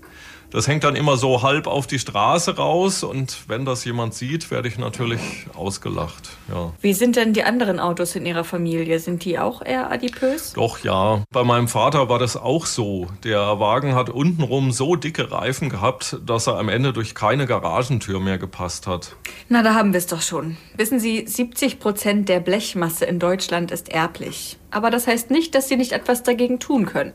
[0.54, 4.52] Das hängt dann immer so halb auf die Straße raus und wenn das jemand sieht,
[4.52, 6.28] werde ich natürlich ausgelacht.
[6.48, 6.72] Ja.
[6.80, 9.00] Wie sind denn die anderen Autos in Ihrer Familie?
[9.00, 10.52] Sind die auch eher adipös?
[10.52, 13.08] Doch ja, bei meinem Vater war das auch so.
[13.24, 18.20] Der Wagen hat untenrum so dicke Reifen gehabt, dass er am Ende durch keine Garagentür
[18.20, 19.16] mehr gepasst hat.
[19.48, 20.56] Na, da haben wir es doch schon.
[20.76, 24.56] Wissen Sie, 70 Prozent der Blechmasse in Deutschland ist erblich.
[24.70, 27.12] Aber das heißt nicht, dass Sie nicht etwas dagegen tun können.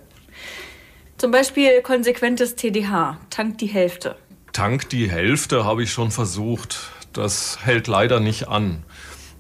[1.20, 4.16] Zum Beispiel konsequentes TDH, tankt die Hälfte.
[4.54, 6.92] Tank die Hälfte habe ich schon versucht.
[7.12, 8.84] Das hält leider nicht an.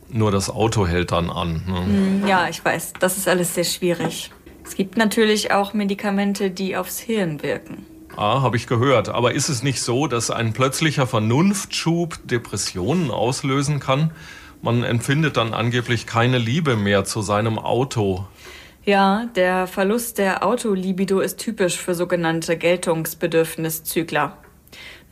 [0.09, 1.63] Nur das Auto hält dann an.
[1.65, 1.85] Ne?
[1.85, 4.29] Hm, ja, ich weiß, das ist alles sehr schwierig.
[4.65, 7.85] Es gibt natürlich auch Medikamente, die aufs Hirn wirken.
[8.17, 9.07] Ah, habe ich gehört.
[9.07, 14.11] Aber ist es nicht so, dass ein plötzlicher Vernunftschub Depressionen auslösen kann?
[14.61, 18.27] Man empfindet dann angeblich keine Liebe mehr zu seinem Auto.
[18.85, 24.37] Ja, der Verlust der Autolibido ist typisch für sogenannte Geltungsbedürfniszykler.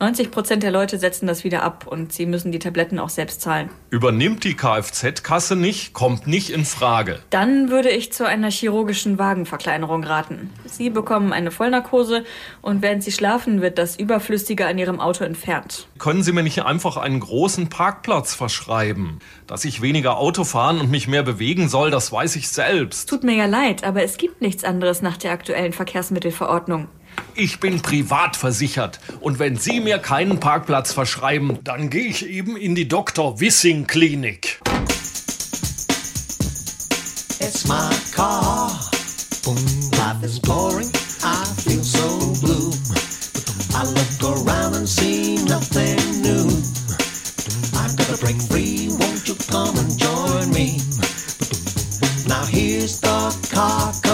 [0.00, 3.40] 90 Prozent der Leute setzen das wieder ab und sie müssen die Tabletten auch selbst
[3.40, 3.68] zahlen.
[3.90, 7.18] Übernimmt die Kfz-Kasse nicht, kommt nicht in Frage.
[7.30, 10.50] Dann würde ich zu einer chirurgischen Wagenverkleinerung raten.
[10.66, 12.24] Sie bekommen eine Vollnarkose
[12.62, 15.88] und während Sie schlafen, wird das Überflüssige an Ihrem Auto entfernt.
[15.98, 19.18] Können Sie mir nicht einfach einen großen Parkplatz verschreiben?
[19.48, 23.08] Dass ich weniger Auto fahren und mich mehr bewegen soll, das weiß ich selbst.
[23.08, 26.86] Tut mir ja leid, aber es gibt nichts anderes nach der aktuellen Verkehrsmittelverordnung.
[27.34, 32.56] Ich bin privat versichert und wenn Sie mir keinen Parkplatz verschreiben, dann gehe ich eben
[32.56, 33.40] in die Dr.
[33.40, 34.60] Wissing Klinik.
[37.40, 38.70] It's my car.
[39.98, 40.90] Life is boring.
[41.22, 42.72] I feel so blue.
[43.74, 46.48] I look around and see nothing new.
[47.78, 48.88] I've got a break free.
[48.90, 50.80] Won't you come and join me?
[52.26, 54.07] Now here's the car.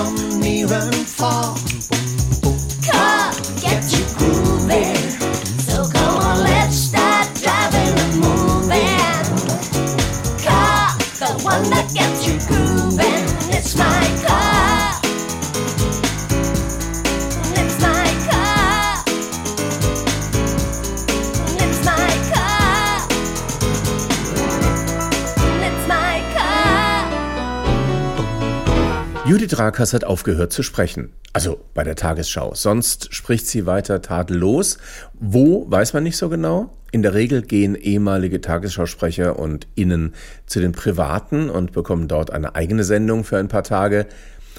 [29.45, 31.13] Judith Rakers hat aufgehört zu sprechen.
[31.35, 32.55] Also bei der Tagesschau.
[32.55, 34.79] Sonst spricht sie weiter tadellos.
[35.13, 36.73] Wo, weiß man nicht so genau.
[36.93, 40.15] In der Regel gehen ehemalige Tagesschausprecher und Innen
[40.47, 44.07] zu den Privaten und bekommen dort eine eigene Sendung für ein paar Tage.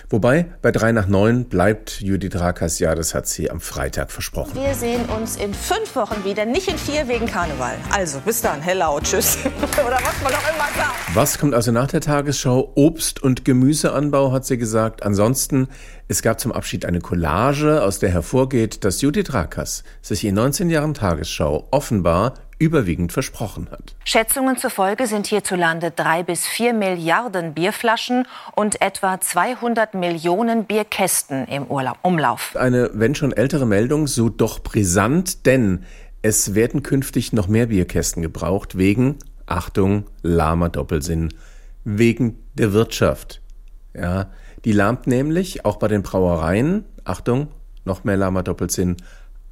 [0.10, 4.52] Wobei, bei 3 nach 9 bleibt Judith Rakers ja, das hat sie am Freitag versprochen.
[4.54, 7.76] Wir sehen uns in fünf Wochen wieder, nicht in vier wegen Karneval.
[7.92, 8.62] Also, bis dann.
[8.62, 9.38] Hello, tschüss.
[9.46, 11.16] Oder was man doch immer sagt.
[11.16, 12.72] Was kommt also nach der Tagesschau?
[12.76, 15.02] Obst- und Gemüseanbau, hat sie gesagt.
[15.02, 15.70] Ansonsten,
[16.08, 20.70] es gab zum Abschied eine Collage, aus der hervorgeht, dass Judith Rakers sich in 19
[20.70, 23.96] Jahren Tagesschau offenbar überwiegend versprochen hat.
[24.06, 31.66] Schätzungen zufolge sind hierzulande drei bis vier Milliarden Bierflaschen und etwa 200 Millionen Bierkästen im
[31.66, 32.56] Urlaub, Umlauf.
[32.56, 35.84] Eine, wenn schon ältere Meldung, so doch brisant, denn
[36.22, 41.34] es werden künftig noch mehr Bierkästen gebraucht wegen, Achtung, lahmer Doppelsinn,
[41.84, 43.42] wegen der Wirtschaft.
[43.94, 44.32] Ja,
[44.66, 47.50] die lahmt nämlich auch bei den Brauereien, Achtung,
[47.84, 48.98] noch mehr lahmer Doppelsinn,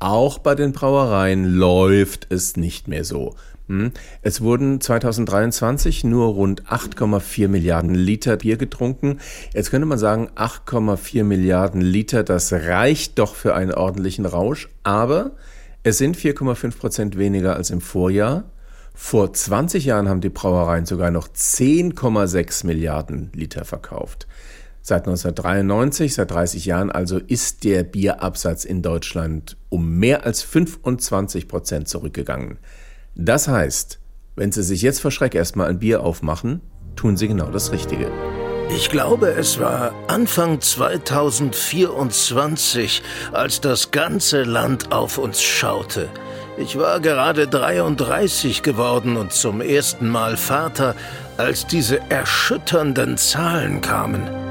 [0.03, 3.35] auch bei den Brauereien läuft es nicht mehr so.
[3.67, 3.91] Hm?
[4.21, 9.19] Es wurden 2023 nur rund 8,4 Milliarden Liter Bier getrunken.
[9.53, 15.31] Jetzt könnte man sagen, 8,4 Milliarden Liter, das reicht doch für einen ordentlichen Rausch, aber
[15.83, 18.43] es sind 4,5 Prozent weniger als im Vorjahr.
[18.93, 24.27] Vor 20 Jahren haben die Brauereien sogar noch 10,6 Milliarden Liter verkauft.
[24.85, 31.47] Seit 1993, seit 30 Jahren also, ist der Bierabsatz in Deutschland um mehr als 25
[31.47, 32.59] Prozent zurückgegangen.
[33.15, 33.99] Das heißt,
[34.35, 36.59] wenn Sie sich jetzt vor Schreck erstmal ein Bier aufmachen,
[36.97, 38.11] tun Sie genau das Richtige.
[38.75, 46.09] Ich glaube, es war Anfang 2024, als das ganze Land auf uns schaute.
[46.57, 50.93] Ich war gerade 33 geworden und zum ersten Mal Vater,
[51.37, 54.42] als diese erschütternden Zahlen kamen.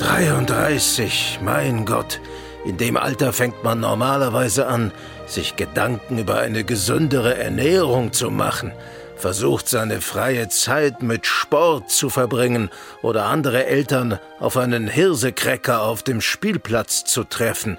[0.00, 2.20] 33, mein Gott.
[2.64, 4.92] In dem Alter fängt man normalerweise an,
[5.26, 8.72] sich Gedanken über eine gesündere Ernährung zu machen,
[9.16, 12.70] versucht seine freie Zeit mit Sport zu verbringen
[13.02, 17.76] oder andere Eltern auf einen Hirsekrecker auf dem Spielplatz zu treffen.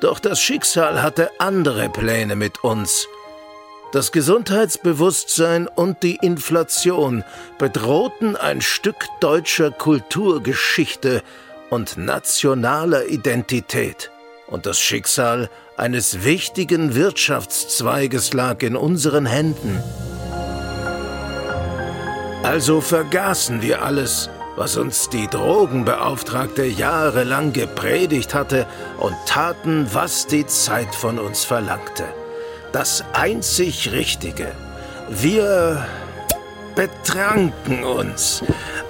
[0.00, 3.06] Doch das Schicksal hatte andere Pläne mit uns.
[3.92, 7.24] Das Gesundheitsbewusstsein und die Inflation
[7.58, 11.22] bedrohten ein Stück deutscher Kulturgeschichte
[11.70, 14.10] und nationaler Identität.
[14.46, 19.82] Und das Schicksal eines wichtigen Wirtschaftszweiges lag in unseren Händen.
[22.42, 28.66] Also vergaßen wir alles, was uns die Drogenbeauftragte jahrelang gepredigt hatte
[28.98, 32.04] und taten, was die Zeit von uns verlangte.
[32.72, 34.52] Das einzig Richtige.
[35.10, 35.86] Wir
[36.74, 38.42] betranken uns.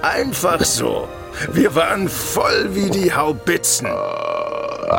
[0.03, 1.09] Einfach so.
[1.53, 3.89] Wir waren voll wie die Haubitzen.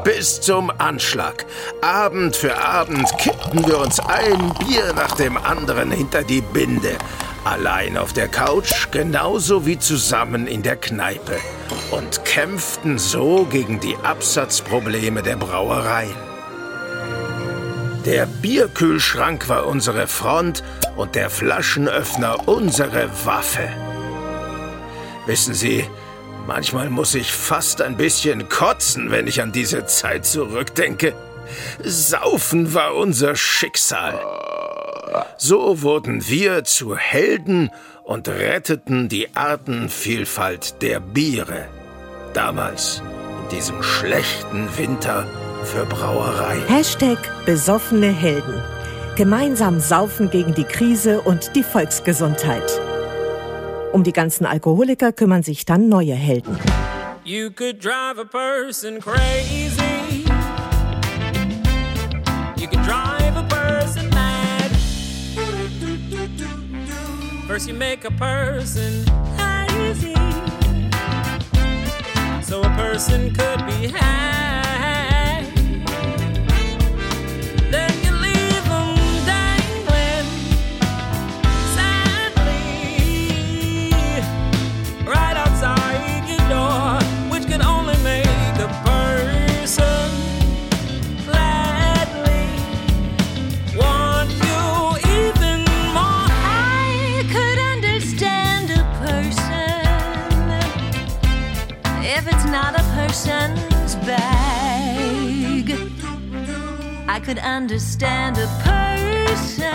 [0.03, 1.45] Bis zum Anschlag.
[1.81, 6.95] Abend für Abend kippten wir uns ein Bier nach dem anderen hinter die Binde.
[7.43, 11.37] Allein auf der Couch, genauso wie zusammen in der Kneipe.
[11.91, 16.29] Und kämpften so gegen die Absatzprobleme der Brauereien.
[18.05, 20.63] Der Bierkühlschrank war unsere Front
[20.95, 23.69] und der Flaschenöffner unsere Waffe.
[25.25, 25.85] Wissen Sie,
[26.49, 31.13] manchmal muss ich fast ein bisschen kotzen, wenn ich an diese Zeit zurückdenke.
[31.83, 34.19] Saufen war unser Schicksal.
[35.37, 37.69] So wurden wir zu Helden
[38.03, 41.67] und retteten die Artenvielfalt der Biere.
[42.33, 43.03] Damals,
[43.43, 45.27] in diesem schlechten Winter
[45.65, 46.65] für Brauereien.
[46.67, 48.63] Hashtag besoffene Helden.
[49.15, 52.81] Gemeinsam saufen gegen die Krise und die Volksgesundheit.
[53.91, 56.57] Um die ganzen Alkoholiker kümmern sich dann neue Helden.
[57.25, 60.25] You could drive a person crazy.
[62.57, 64.71] You could drive a person mad.
[67.47, 69.05] First, you make a person
[69.37, 70.15] hazy.
[72.43, 74.78] So a person could be had.
[107.11, 109.65] I could understand a person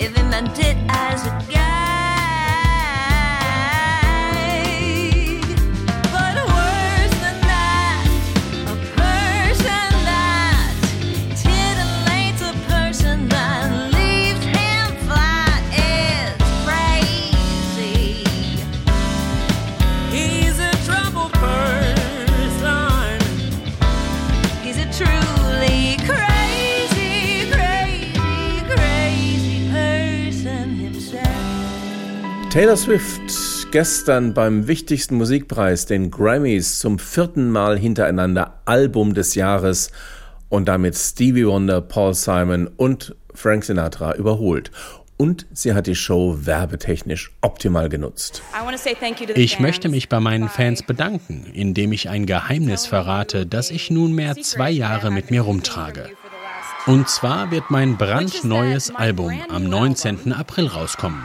[0.00, 1.73] if it meant it as a gag.
[32.54, 39.90] Taylor Swift gestern beim wichtigsten Musikpreis, den Grammys, zum vierten Mal hintereinander Album des Jahres
[40.50, 44.70] und damit Stevie Wonder, Paul Simon und Frank Sinatra überholt.
[45.16, 48.40] Und sie hat die Show werbetechnisch optimal genutzt.
[49.34, 54.36] Ich möchte mich bei meinen Fans bedanken, indem ich ein Geheimnis verrate, das ich nunmehr
[54.36, 56.08] zwei Jahre mit mir rumtrage.
[56.86, 60.32] Und zwar wird mein brandneues Album am 19.
[60.32, 61.24] April rauskommen.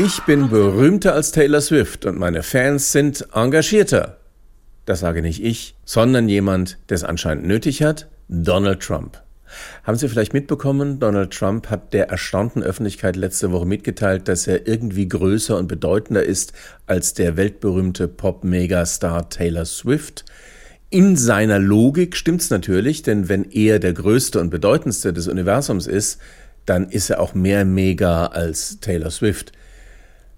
[0.00, 4.18] Ich bin berühmter als Taylor Swift und meine Fans sind engagierter.
[4.84, 9.20] Das sage nicht ich, sondern jemand, der es anscheinend nötig hat, Donald Trump.
[9.82, 14.68] Haben Sie vielleicht mitbekommen, Donald Trump hat der erstaunten Öffentlichkeit letzte Woche mitgeteilt, dass er
[14.68, 16.52] irgendwie größer und bedeutender ist
[16.86, 20.24] als der weltberühmte Pop-Megastar Taylor Swift.
[20.90, 26.20] In seiner Logik stimmt's natürlich, denn wenn er der größte und bedeutendste des Universums ist,
[26.66, 29.52] dann ist er auch mehr Mega als Taylor Swift.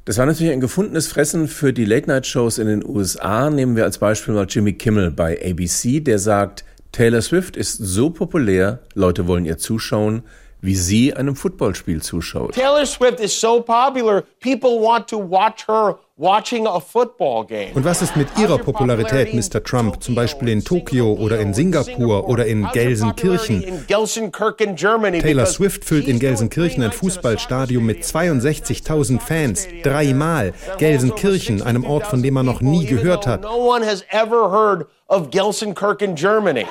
[0.06, 3.50] Das war natürlich ein gefundenes Fressen für die Late-Night-Shows in den USA.
[3.50, 8.08] Nehmen wir als Beispiel mal Jimmy Kimmel bei ABC, der sagt, Taylor Swift ist so
[8.08, 10.22] populär, Leute wollen ihr zuschauen,
[10.62, 12.54] wie sie einem Footballspiel zuschaut.
[12.54, 17.72] Taylor Swift is so popular, people want to watch her watching a football game.
[17.74, 19.64] Und was ist mit Ihrer Popularität, Mr.
[19.64, 23.86] Trump, zum Beispiel in Tokio oder in Singapur oder in Gelsenkirchen?
[23.88, 29.66] Taylor Swift füllt in Gelsenkirchen ein Fußballstadion mit 62.000 Fans.
[29.82, 30.52] Dreimal.
[30.76, 33.42] Gelsenkirchen, einem Ort, von dem man noch nie gehört hat.
[33.42, 36.60] No one has ever heard of Gelsenkirchen, Germany.
[36.60, 36.66] It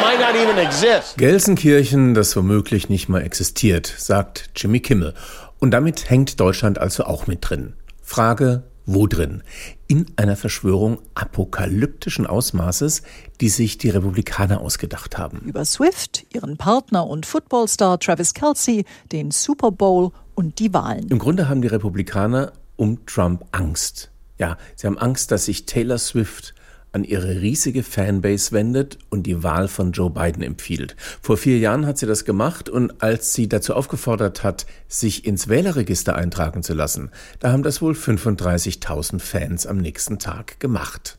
[0.00, 1.18] might not even exist.
[1.18, 5.14] Gelsenkirchen, das womöglich nicht mal existiert, sagt Jimmy Kimmel.
[5.58, 7.74] Und damit hängt Deutschland also auch mit drin.
[8.00, 9.42] Frage, wo drin?
[9.86, 13.02] In einer Verschwörung apokalyptischen Ausmaßes,
[13.40, 15.38] die sich die Republikaner ausgedacht haben.
[15.38, 21.08] Über Swift, ihren Partner und Footballstar Travis Kelsey, den Super Bowl und die Wahlen.
[21.08, 24.10] Im Grunde haben die Republikaner um Trump Angst.
[24.38, 26.54] Ja, sie haben Angst, dass sich Taylor Swift
[26.92, 30.94] an ihre riesige Fanbase wendet und die Wahl von Joe Biden empfiehlt.
[31.20, 35.48] Vor vier Jahren hat sie das gemacht und als sie dazu aufgefordert hat, sich ins
[35.48, 41.18] Wählerregister eintragen zu lassen, da haben das wohl 35.000 Fans am nächsten Tag gemacht.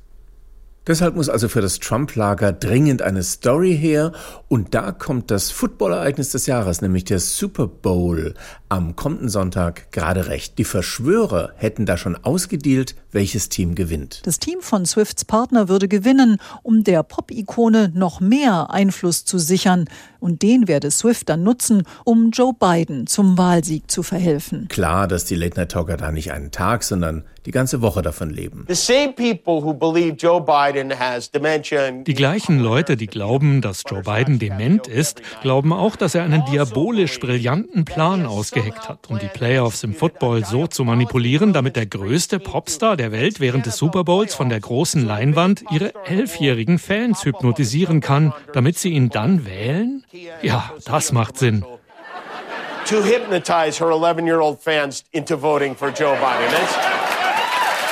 [0.86, 4.12] Deshalb muss also für das Trump-Lager dringend eine Story her
[4.50, 8.34] und da kommt das Footballereignis des Jahres, nämlich der Super Bowl,
[8.68, 10.58] am kommenden Sonntag gerade recht.
[10.58, 14.22] Die Verschwörer hätten da schon ausgedealt, welches Team gewinnt.
[14.26, 19.86] Das Team von Swifts Partner würde gewinnen, um der Pop-Ikone noch mehr Einfluss zu sichern.
[20.20, 24.68] Und den werde Swift dann nutzen, um Joe Biden zum Wahlsieg zu verhelfen.
[24.70, 28.66] Klar, dass die Late-Night-Talker da nicht einen Tag, sondern die ganze Woche davon leben.
[28.70, 33.62] The same people who believe Joe Biden has dementia and Die gleichen Leute, die glauben,
[33.62, 39.10] dass Joe Biden dement ist, glauben auch, dass er einen diabolisch brillanten Plan ausgeheckt hat,
[39.10, 43.66] um die Playoffs im Football so zu manipulieren, damit der größte Popstar der Welt während
[43.66, 49.10] des Super Bowls von der großen Leinwand ihre elfjährigen Fans hypnotisieren kann, damit sie ihn
[49.10, 50.04] dann wählen?
[50.42, 51.66] Ja, das macht Sinn.
[52.86, 56.54] to hypnotize her 11-year-old fans into voting for Joe Biden.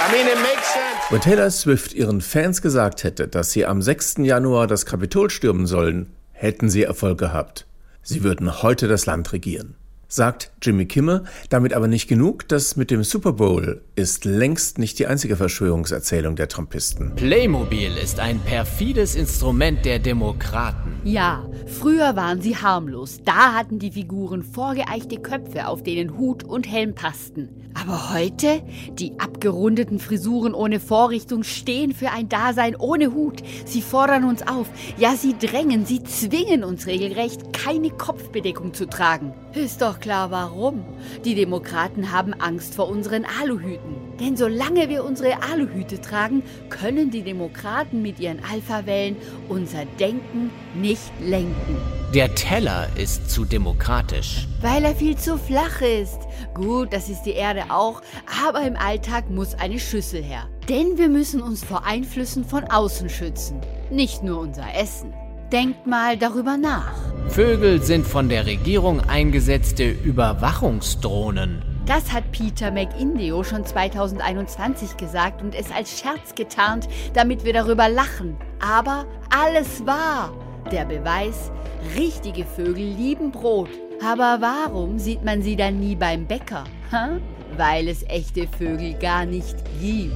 [0.03, 0.91] I mean, it makes sense.
[1.09, 4.17] Wenn Taylor Swift ihren Fans gesagt hätte, dass sie am 6.
[4.19, 7.65] Januar das Kapitol stürmen sollen, hätten sie Erfolg gehabt.
[8.01, 9.75] Sie würden heute das Land regieren.
[10.13, 14.99] Sagt Jimmy Kimmel, damit aber nicht genug, das mit dem Super Bowl ist längst nicht
[14.99, 17.15] die einzige Verschwörungserzählung der Trumpisten.
[17.15, 20.99] Playmobil ist ein perfides Instrument der Demokraten.
[21.05, 23.19] Ja, früher waren sie harmlos.
[23.23, 27.47] Da hatten die Figuren vorgeeichte Köpfe, auf denen Hut und Helm passten.
[27.73, 28.63] Aber heute?
[28.91, 33.41] Die abgerundeten Frisuren ohne Vorrichtung stehen für ein Dasein ohne Hut.
[33.63, 34.67] Sie fordern uns auf.
[34.97, 39.33] Ja, sie drängen, sie zwingen uns regelrecht, keine Kopfbedeckung zu tragen.
[39.53, 40.85] Ist doch klar, warum.
[41.25, 43.95] Die Demokraten haben Angst vor unseren Aluhüten.
[44.17, 49.17] Denn solange wir unsere Aluhüte tragen, können die Demokraten mit ihren Alphawellen
[49.49, 51.75] unser Denken nicht lenken.
[52.13, 54.47] Der Teller ist zu demokratisch.
[54.61, 56.19] Weil er viel zu flach ist.
[56.53, 58.01] Gut, das ist die Erde auch,
[58.45, 60.47] aber im Alltag muss eine Schüssel her.
[60.69, 63.59] Denn wir müssen uns vor Einflüssen von außen schützen.
[63.89, 65.13] Nicht nur unser Essen.
[65.51, 66.93] Denkt mal darüber nach.
[67.27, 71.61] Vögel sind von der Regierung eingesetzte Überwachungsdrohnen.
[71.85, 77.89] Das hat Peter McIndio schon 2021 gesagt und es als Scherz getarnt, damit wir darüber
[77.89, 78.37] lachen.
[78.61, 80.31] Aber alles wahr.
[80.71, 81.51] Der Beweis,
[81.97, 83.69] richtige Vögel lieben Brot.
[84.01, 86.63] Aber warum sieht man sie dann nie beim Bäcker?
[86.91, 87.19] Hä?
[87.57, 90.13] Weil es echte Vögel gar nicht gibt.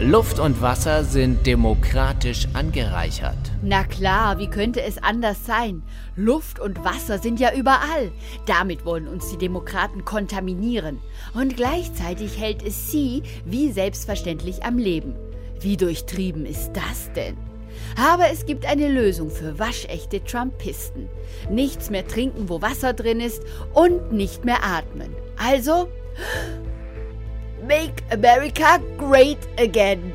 [0.00, 3.36] Luft und Wasser sind demokratisch angereichert.
[3.62, 5.82] Na klar, wie könnte es anders sein?
[6.16, 8.10] Luft und Wasser sind ja überall.
[8.46, 10.98] Damit wollen uns die Demokraten kontaminieren.
[11.34, 15.14] Und gleichzeitig hält es sie wie selbstverständlich am Leben.
[15.60, 17.36] Wie durchtrieben ist das denn?
[17.96, 21.08] Aber es gibt eine Lösung für waschechte Trumpisten.
[21.50, 23.42] Nichts mehr trinken, wo Wasser drin ist
[23.74, 25.14] und nicht mehr atmen.
[25.36, 25.88] Also,
[27.70, 30.12] make America great again.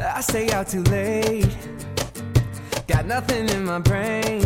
[0.00, 1.54] I stay out too late.
[2.86, 4.40] Got nothing in my brain.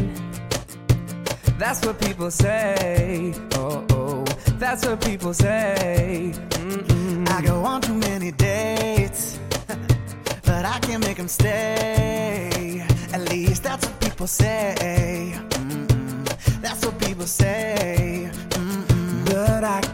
[1.63, 3.33] That's what people say.
[3.55, 4.25] Oh, oh,
[4.63, 6.33] that's what people say.
[6.35, 7.29] Mm-mm.
[7.37, 9.39] I go on too many dates,
[10.49, 12.85] but I can't make them stay.
[13.13, 15.35] At least that's what people say.
[15.51, 16.61] Mm-mm.
[16.61, 18.33] That's what people say.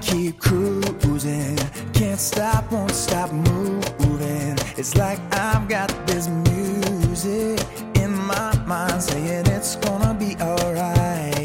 [0.07, 1.59] Keep cruising,
[1.93, 4.57] can't stop, won't stop moving.
[4.77, 7.61] It's like I've got this music
[7.97, 11.36] in my mind saying it's gonna be alright.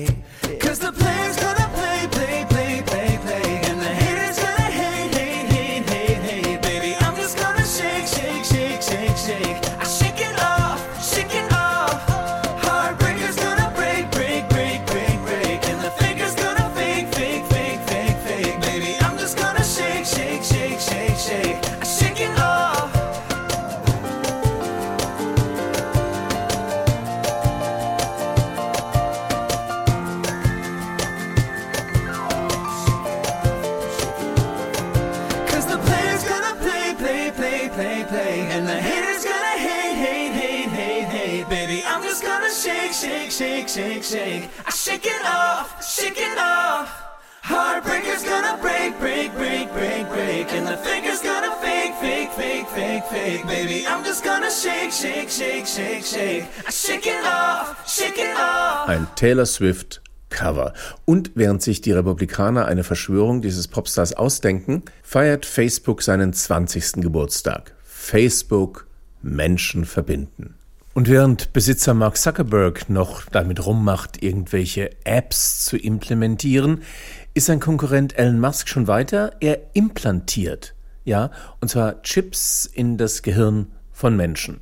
[37.82, 38.40] Play, play.
[38.54, 41.50] And the haters gonna hate, hate, hate, hate, hate.
[41.50, 44.50] Baby, I'm just gonna shake, shake, shake, shake, shake.
[44.66, 46.90] I shake it off, shake it off.
[47.44, 50.54] Heartbreaker's gonna break, break, break, break, break.
[50.54, 53.48] And the faker's gonna fake, fake, fake, fake, fake.
[53.48, 56.46] Baby, I'm just gonna shake, shake, shake, shake, shake.
[56.68, 58.90] I shake it off, shake it off.
[58.90, 60.00] Ein Taylor Swift
[60.32, 60.74] Cover.
[61.06, 66.94] Und während sich die Republikaner eine Verschwörung dieses Popstars ausdenken, feiert Facebook seinen 20.
[66.94, 67.76] Geburtstag.
[67.84, 68.88] Facebook
[69.22, 70.56] Menschen verbinden.
[70.94, 76.82] Und während Besitzer Mark Zuckerberg noch damit rummacht, irgendwelche Apps zu implementieren,
[77.34, 79.32] ist sein Konkurrent Elon Musk schon weiter.
[79.40, 80.74] Er implantiert,
[81.06, 84.60] ja, und zwar Chips in das Gehirn von Menschen.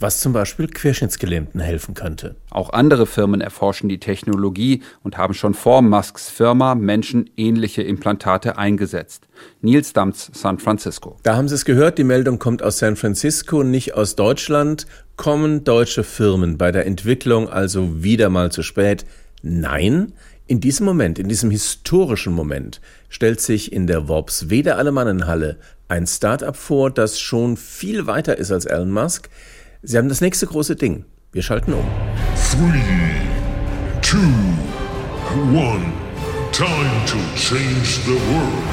[0.00, 2.36] Was zum Beispiel Querschnittsgelähmten helfen könnte.
[2.50, 9.26] Auch andere Firmen erforschen die Technologie und haben schon vor Musks Firma menschenähnliche Implantate eingesetzt.
[9.60, 11.16] Nils Dams, San Francisco.
[11.24, 14.86] Da haben Sie es gehört, die Meldung kommt aus San Francisco, nicht aus Deutschland.
[15.16, 19.04] Kommen deutsche Firmen bei der Entwicklung also wieder mal zu spät?
[19.42, 20.12] Nein,
[20.46, 26.56] in diesem Moment, in diesem historischen Moment, stellt sich in der Worpswede Alemannenhalle ein Start-up
[26.56, 29.28] vor, das schon viel weiter ist als Elon Musk.
[29.82, 31.04] Sie haben das nächste große Ding.
[31.30, 31.84] Wir schalten um.
[32.50, 32.82] Three,
[34.02, 34.18] two,
[35.56, 35.92] one.
[36.52, 38.64] Time to change the world.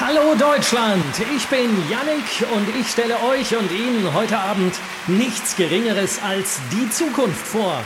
[0.00, 1.04] Hallo Deutschland,
[1.36, 4.74] ich bin Yannick und ich stelle euch und Ihnen heute Abend
[5.06, 7.80] nichts Geringeres als die Zukunft vor.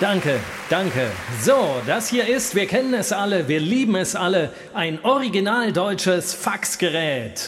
[0.00, 0.40] Danke,
[0.70, 1.10] danke.
[1.42, 6.32] So, das hier ist, wir kennen es alle, wir lieben es alle, ein original deutsches
[6.32, 7.46] Faxgerät.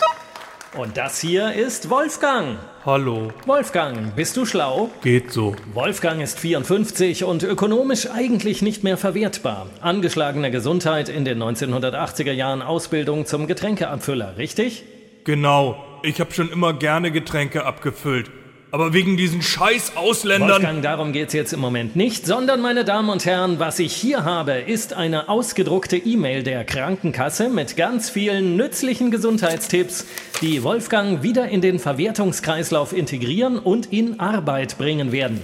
[0.77, 2.59] Und das hier ist Wolfgang.
[2.87, 3.33] Hallo.
[3.47, 4.91] Wolfgang, bist du schlau?
[5.03, 5.57] Geht so.
[5.75, 9.67] Wolfgang ist 54 und ökonomisch eigentlich nicht mehr verwertbar.
[9.81, 14.85] Angeschlagene Gesundheit in den 1980er Jahren Ausbildung zum Getränkeabfüller, richtig?
[15.25, 15.85] Genau.
[16.05, 18.31] Ich habe schon immer gerne Getränke abgefüllt.
[18.77, 20.51] Aber wegen diesen scheiß Ausländern.
[20.51, 24.25] Wolfgang, darum geht's jetzt im Moment nicht, sondern meine Damen und Herren, was ich hier
[24.25, 30.05] habe, ist eine ausgedruckte E-Mail der Krankenkasse mit ganz vielen nützlichen Gesundheitstipps,
[30.43, 35.41] die Wolfgang wieder in den Verwertungskreislauf integrieren und in Arbeit bringen werden.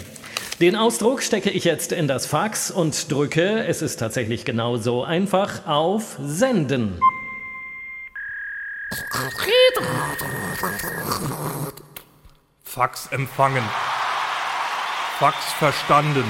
[0.60, 5.66] Den Ausdruck stecke ich jetzt in das Fax und drücke, es ist tatsächlich genauso einfach,
[5.66, 6.98] auf Senden.
[12.72, 13.62] Fax empfangen.
[15.18, 16.24] Fax verstanden.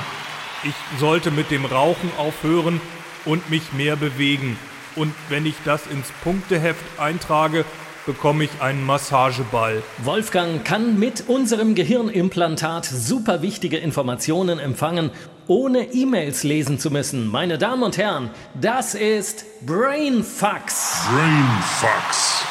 [0.65, 2.81] Ich sollte mit dem Rauchen aufhören
[3.25, 4.59] und mich mehr bewegen.
[4.97, 7.65] Und wenn ich das ins Punkteheft eintrage,
[8.07, 9.85] bekomme ich einen Massageball.
[9.99, 15.13] Wolfgang kann mit unserem Gehirnimplantat super wichtige Informationen empfangen,
[15.47, 17.29] ohne E-Mails lesen zu müssen.
[17.29, 18.31] Meine Damen und Herren,
[18.61, 21.07] das ist Brainfax.
[21.09, 22.45] Brainfax.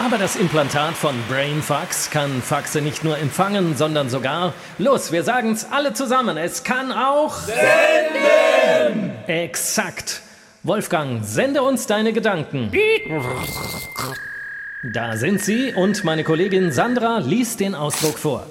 [0.00, 5.68] Aber das Implantat von BrainFax kann Faxe nicht nur empfangen, sondern sogar, los, wir sagen's
[5.70, 9.12] alle zusammen, es kann auch senden!
[9.28, 10.20] Exakt.
[10.64, 12.72] Wolfgang, sende uns deine Gedanken.
[14.92, 18.46] Da sind sie und meine Kollegin Sandra liest den Ausdruck vor.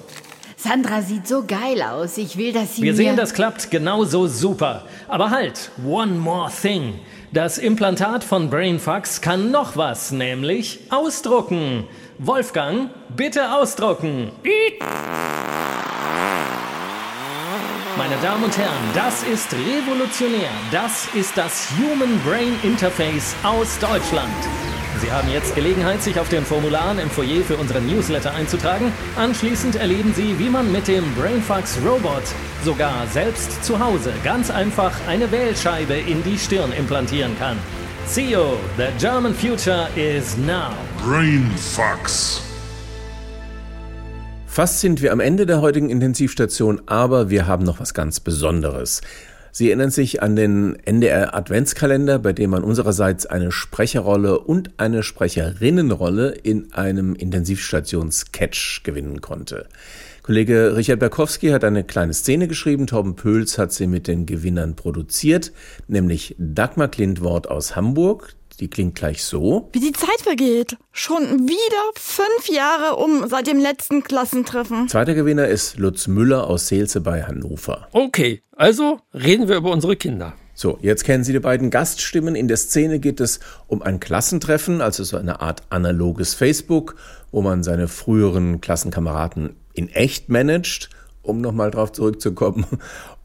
[0.56, 2.16] Sandra sieht so geil aus.
[2.16, 2.96] Ich will, dass sie Wir mir...
[2.96, 4.86] sehen, das klappt genauso super.
[5.08, 7.00] Aber halt, one more thing.
[7.34, 11.82] Das Implantat von BrainFax kann noch was, nämlich ausdrucken.
[12.18, 14.30] Wolfgang, bitte ausdrucken.
[17.98, 20.50] Meine Damen und Herren, das ist revolutionär.
[20.70, 24.30] Das ist das Human Brain Interface aus Deutschland.
[25.04, 28.90] Sie haben jetzt Gelegenheit, sich auf den Formularen im Foyer für unseren Newsletter einzutragen.
[29.16, 32.22] Anschließend erleben Sie, wie man mit dem BrainFax Robot
[32.64, 37.58] sogar selbst zu Hause ganz einfach eine Wählscheibe in die Stirn implantieren kann.
[38.06, 40.72] CEO, the German future is now.
[41.06, 42.40] Brainfucks.
[44.46, 49.02] Fast sind wir am Ende der heutigen Intensivstation, aber wir haben noch was ganz Besonderes.
[49.56, 55.04] Sie erinnern sich an den NDR Adventskalender, bei dem man unsererseits eine Sprecherrolle und eine
[55.04, 59.68] Sprecherinnenrolle in einem Intensivstation-Sketch gewinnen konnte.
[60.24, 64.74] Kollege Richard Berkowski hat eine kleine Szene geschrieben, Torben Pöls hat sie mit den Gewinnern
[64.74, 65.52] produziert,
[65.86, 69.68] nämlich Dagmar Klintwort aus Hamburg, die klingt gleich so.
[69.72, 70.76] Wie die Zeit vergeht.
[70.92, 74.88] Schon wieder fünf Jahre um seit dem letzten Klassentreffen.
[74.88, 77.88] Zweiter Gewinner ist Lutz Müller aus Seelze bei Hannover.
[77.92, 80.34] Okay, also reden wir über unsere Kinder.
[80.56, 82.36] So, jetzt kennen Sie die beiden Gaststimmen.
[82.36, 86.94] In der Szene geht es um ein Klassentreffen, also so eine Art analoges Facebook,
[87.32, 90.90] wo man seine früheren Klassenkameraden in echt managt,
[91.22, 92.66] um nochmal drauf zurückzukommen.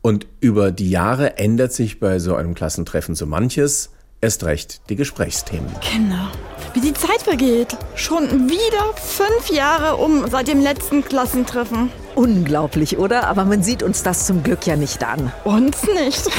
[0.02, 3.92] Und über die Jahre ändert sich bei so einem Klassentreffen so manches.
[4.22, 5.70] Erst recht die Gesprächsthemen.
[5.80, 6.30] Kinder,
[6.74, 7.78] wie die Zeit vergeht.
[7.96, 11.90] Schon wieder fünf Jahre um seit dem letzten Klassentreffen.
[12.20, 13.28] Unglaublich, oder?
[13.28, 15.32] Aber man sieht uns das zum Glück ja nicht an.
[15.46, 16.30] Uns nicht.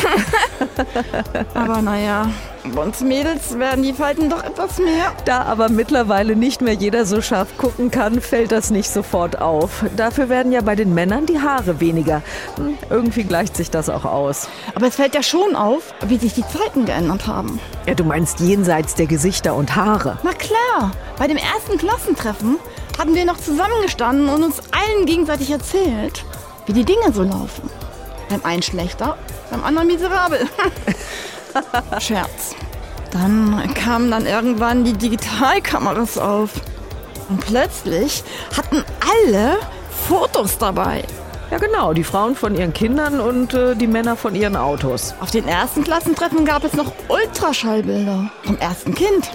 [1.54, 2.28] aber naja,
[2.76, 5.12] uns Mädels werden die Falten doch etwas mehr.
[5.24, 9.82] Da aber mittlerweile nicht mehr jeder so scharf gucken kann, fällt das nicht sofort auf.
[9.96, 12.20] Dafür werden ja bei den Männern die Haare weniger.
[12.56, 14.48] Hm, Irgendwie gleicht sich das auch aus.
[14.74, 17.58] Aber es fällt ja schon auf, wie sich die Zeiten geändert haben.
[17.86, 20.18] Ja, du meinst jenseits der Gesichter und Haare.
[20.24, 22.58] Na klar, bei dem ersten Klassentreffen
[23.00, 26.22] hatten wir noch zusammengestanden und uns allen gegenseitig erzählt,
[26.66, 27.70] wie die Dinge so laufen.
[28.28, 29.16] Beim einen schlechter,
[29.50, 30.46] beim anderen miserabel.
[31.98, 32.54] Scherz.
[33.10, 36.50] Dann kamen dann irgendwann die Digitalkameras auf.
[37.30, 38.22] Und plötzlich
[38.54, 39.56] hatten alle
[40.06, 41.02] Fotos dabei.
[41.50, 45.14] Ja genau, die Frauen von ihren Kindern und äh, die Männer von ihren Autos.
[45.20, 49.30] Auf den ersten Klassentreffen gab es noch Ultraschallbilder vom ersten Kind.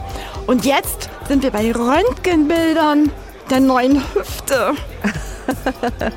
[0.45, 3.11] Und jetzt sind wir bei Röntgenbildern
[3.49, 4.73] der neuen Hüfte.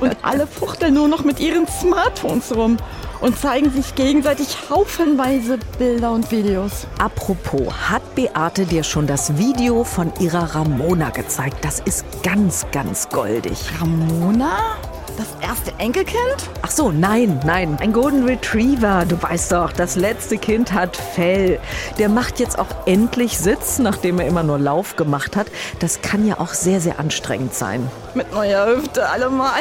[0.00, 2.78] und alle fuchteln nur noch mit ihren Smartphones rum
[3.20, 6.86] und zeigen sich gegenseitig haufenweise Bilder und Videos.
[6.98, 11.58] Apropos, hat Beate dir schon das Video von ihrer Ramona gezeigt?
[11.62, 13.58] Das ist ganz, ganz goldig.
[13.80, 14.76] Ramona?
[15.18, 16.48] Das erste Enkelkind?
[16.62, 19.04] Ach so, nein, nein, ein Golden Retriever.
[19.04, 21.58] Du weißt doch, das letzte Kind hat Fell.
[21.98, 25.48] Der macht jetzt auch endlich Sitz, nachdem er immer nur Lauf gemacht hat.
[25.80, 27.90] Das kann ja auch sehr, sehr anstrengend sein.
[28.14, 29.60] Mit neuer Hüfte allemal.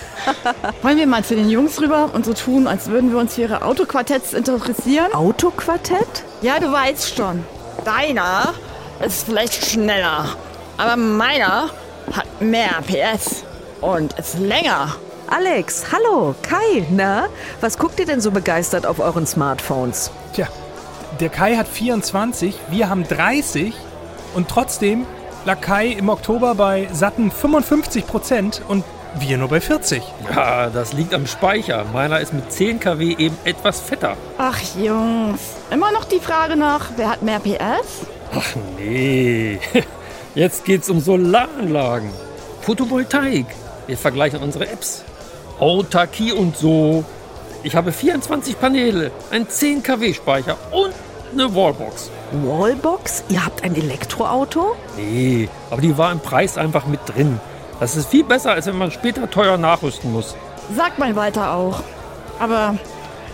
[0.82, 3.42] Wollen wir mal zu den Jungs rüber und so tun, als würden wir uns für
[3.42, 5.12] ihre Autoquartetts interessieren?
[5.12, 6.24] Autoquartett?
[6.40, 7.44] Ja, du weißt schon.
[7.84, 8.54] Deiner
[9.04, 10.30] ist vielleicht schneller,
[10.78, 11.68] aber meiner
[12.10, 13.44] hat mehr PS
[13.80, 14.96] und ist länger.
[15.30, 17.26] Alex, hallo, Kai, na?
[17.60, 20.10] Was guckt ihr denn so begeistert auf euren Smartphones?
[20.32, 20.48] Tja,
[21.20, 23.74] der Kai hat 24, wir haben 30
[24.34, 25.06] und trotzdem
[25.44, 28.84] lag Kai im Oktober bei satten 55 Prozent und
[29.18, 30.02] wir nur bei 40.
[30.34, 31.84] Ja, das liegt am Speicher.
[31.92, 34.16] Meiner ist mit 10 kW eben etwas fetter.
[34.36, 38.06] Ach Jungs, immer noch die Frage nach, wer hat mehr PS?
[38.34, 39.58] Ach nee.
[40.34, 42.10] Jetzt geht's um Solaranlagen.
[42.62, 43.46] Photovoltaik.
[43.88, 45.02] Wir vergleichen unsere Apps.
[45.58, 47.04] Autarkie und so.
[47.62, 50.92] Ich habe 24 Paneele, ein 10 kW Speicher und
[51.32, 52.10] eine Wallbox.
[52.44, 53.24] Wallbox?
[53.30, 54.76] Ihr habt ein Elektroauto?
[54.96, 57.40] Nee, aber die war im Preis einfach mit drin.
[57.80, 60.36] Das ist viel besser, als wenn man später teuer nachrüsten muss.
[60.76, 61.82] Sagt mein Walter auch.
[62.38, 62.76] Aber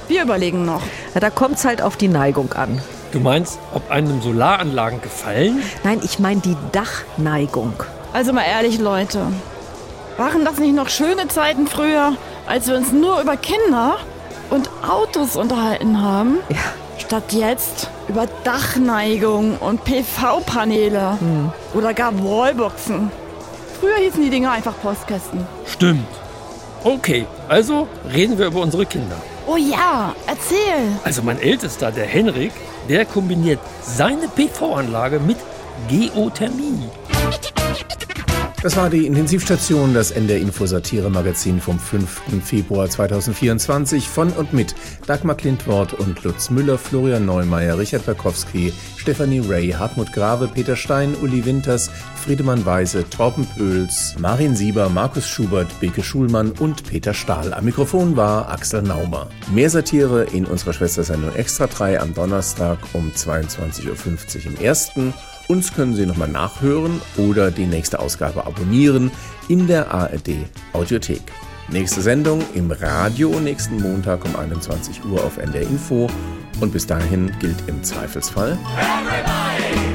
[0.07, 0.83] wir überlegen noch.
[1.15, 2.81] Ja, da kommt's halt auf die Neigung an.
[3.11, 5.63] Du meinst, ob einem Solaranlagen gefallen?
[5.83, 7.75] Nein, ich meine die Dachneigung.
[8.13, 9.27] Also mal ehrlich, Leute.
[10.17, 13.97] Waren das nicht noch schöne Zeiten früher, als wir uns nur über Kinder
[14.51, 16.39] und Autos unterhalten haben?
[16.49, 16.57] Ja,
[16.99, 21.19] Statt jetzt über Dachneigung und PV-Paneele
[21.75, 23.11] oder gar Wallboxen.
[23.81, 25.45] Früher hießen die Dinger einfach Postkästen.
[25.67, 26.07] Stimmt.
[26.85, 29.17] Okay, also reden wir über unsere Kinder.
[29.47, 30.93] Oh ja, erzähl.
[31.03, 32.53] Also mein Ältester, der Henrik,
[32.89, 35.39] der kombiniert seine PV-Anlage mit
[35.89, 36.89] Geothermie.
[38.65, 42.43] Das war die Intensivstation, das NDR Info Satire Magazin vom 5.
[42.43, 44.75] Februar 2024 von und mit
[45.07, 51.15] Dagmar Klintwort und Lutz Müller, Florian Neumeier, Richard Berkowski, Stefanie Ray, Hartmut Grave, Peter Stein,
[51.21, 57.53] Uli Winters, Friedemann Weise, Torben Pöls, Marin Sieber, Markus Schubert, Beke Schulmann und Peter Stahl.
[57.53, 59.29] Am Mikrofon war Axel Naumer.
[59.53, 65.13] Mehr Satire in unserer Schwestersendung Extra 3 am Donnerstag um 22.50 Uhr im ersten.
[65.47, 69.11] Uns können Sie nochmal nachhören oder die nächste Ausgabe abonnieren
[69.49, 70.31] in der ARD
[70.73, 71.23] Audiothek.
[71.69, 76.09] Nächste Sendung im Radio nächsten Montag um 21 Uhr auf NDR Info.
[76.61, 78.59] Und bis dahin gilt im Zweifelsfall.
[78.77, 79.94] Always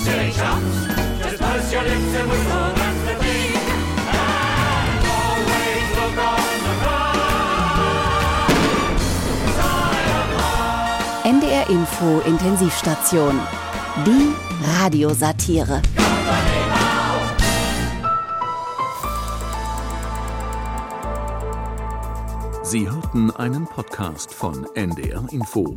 [0.00, 0.76] be silly chumps.
[1.22, 2.30] Just purse your lips and
[5.10, 7.24] always look on the life.
[11.24, 13.40] NDR Info Intensivstation.
[14.04, 14.34] Die
[14.78, 15.82] Radiosatire.
[22.62, 25.76] Sie hörten einen Podcast von NDR Info.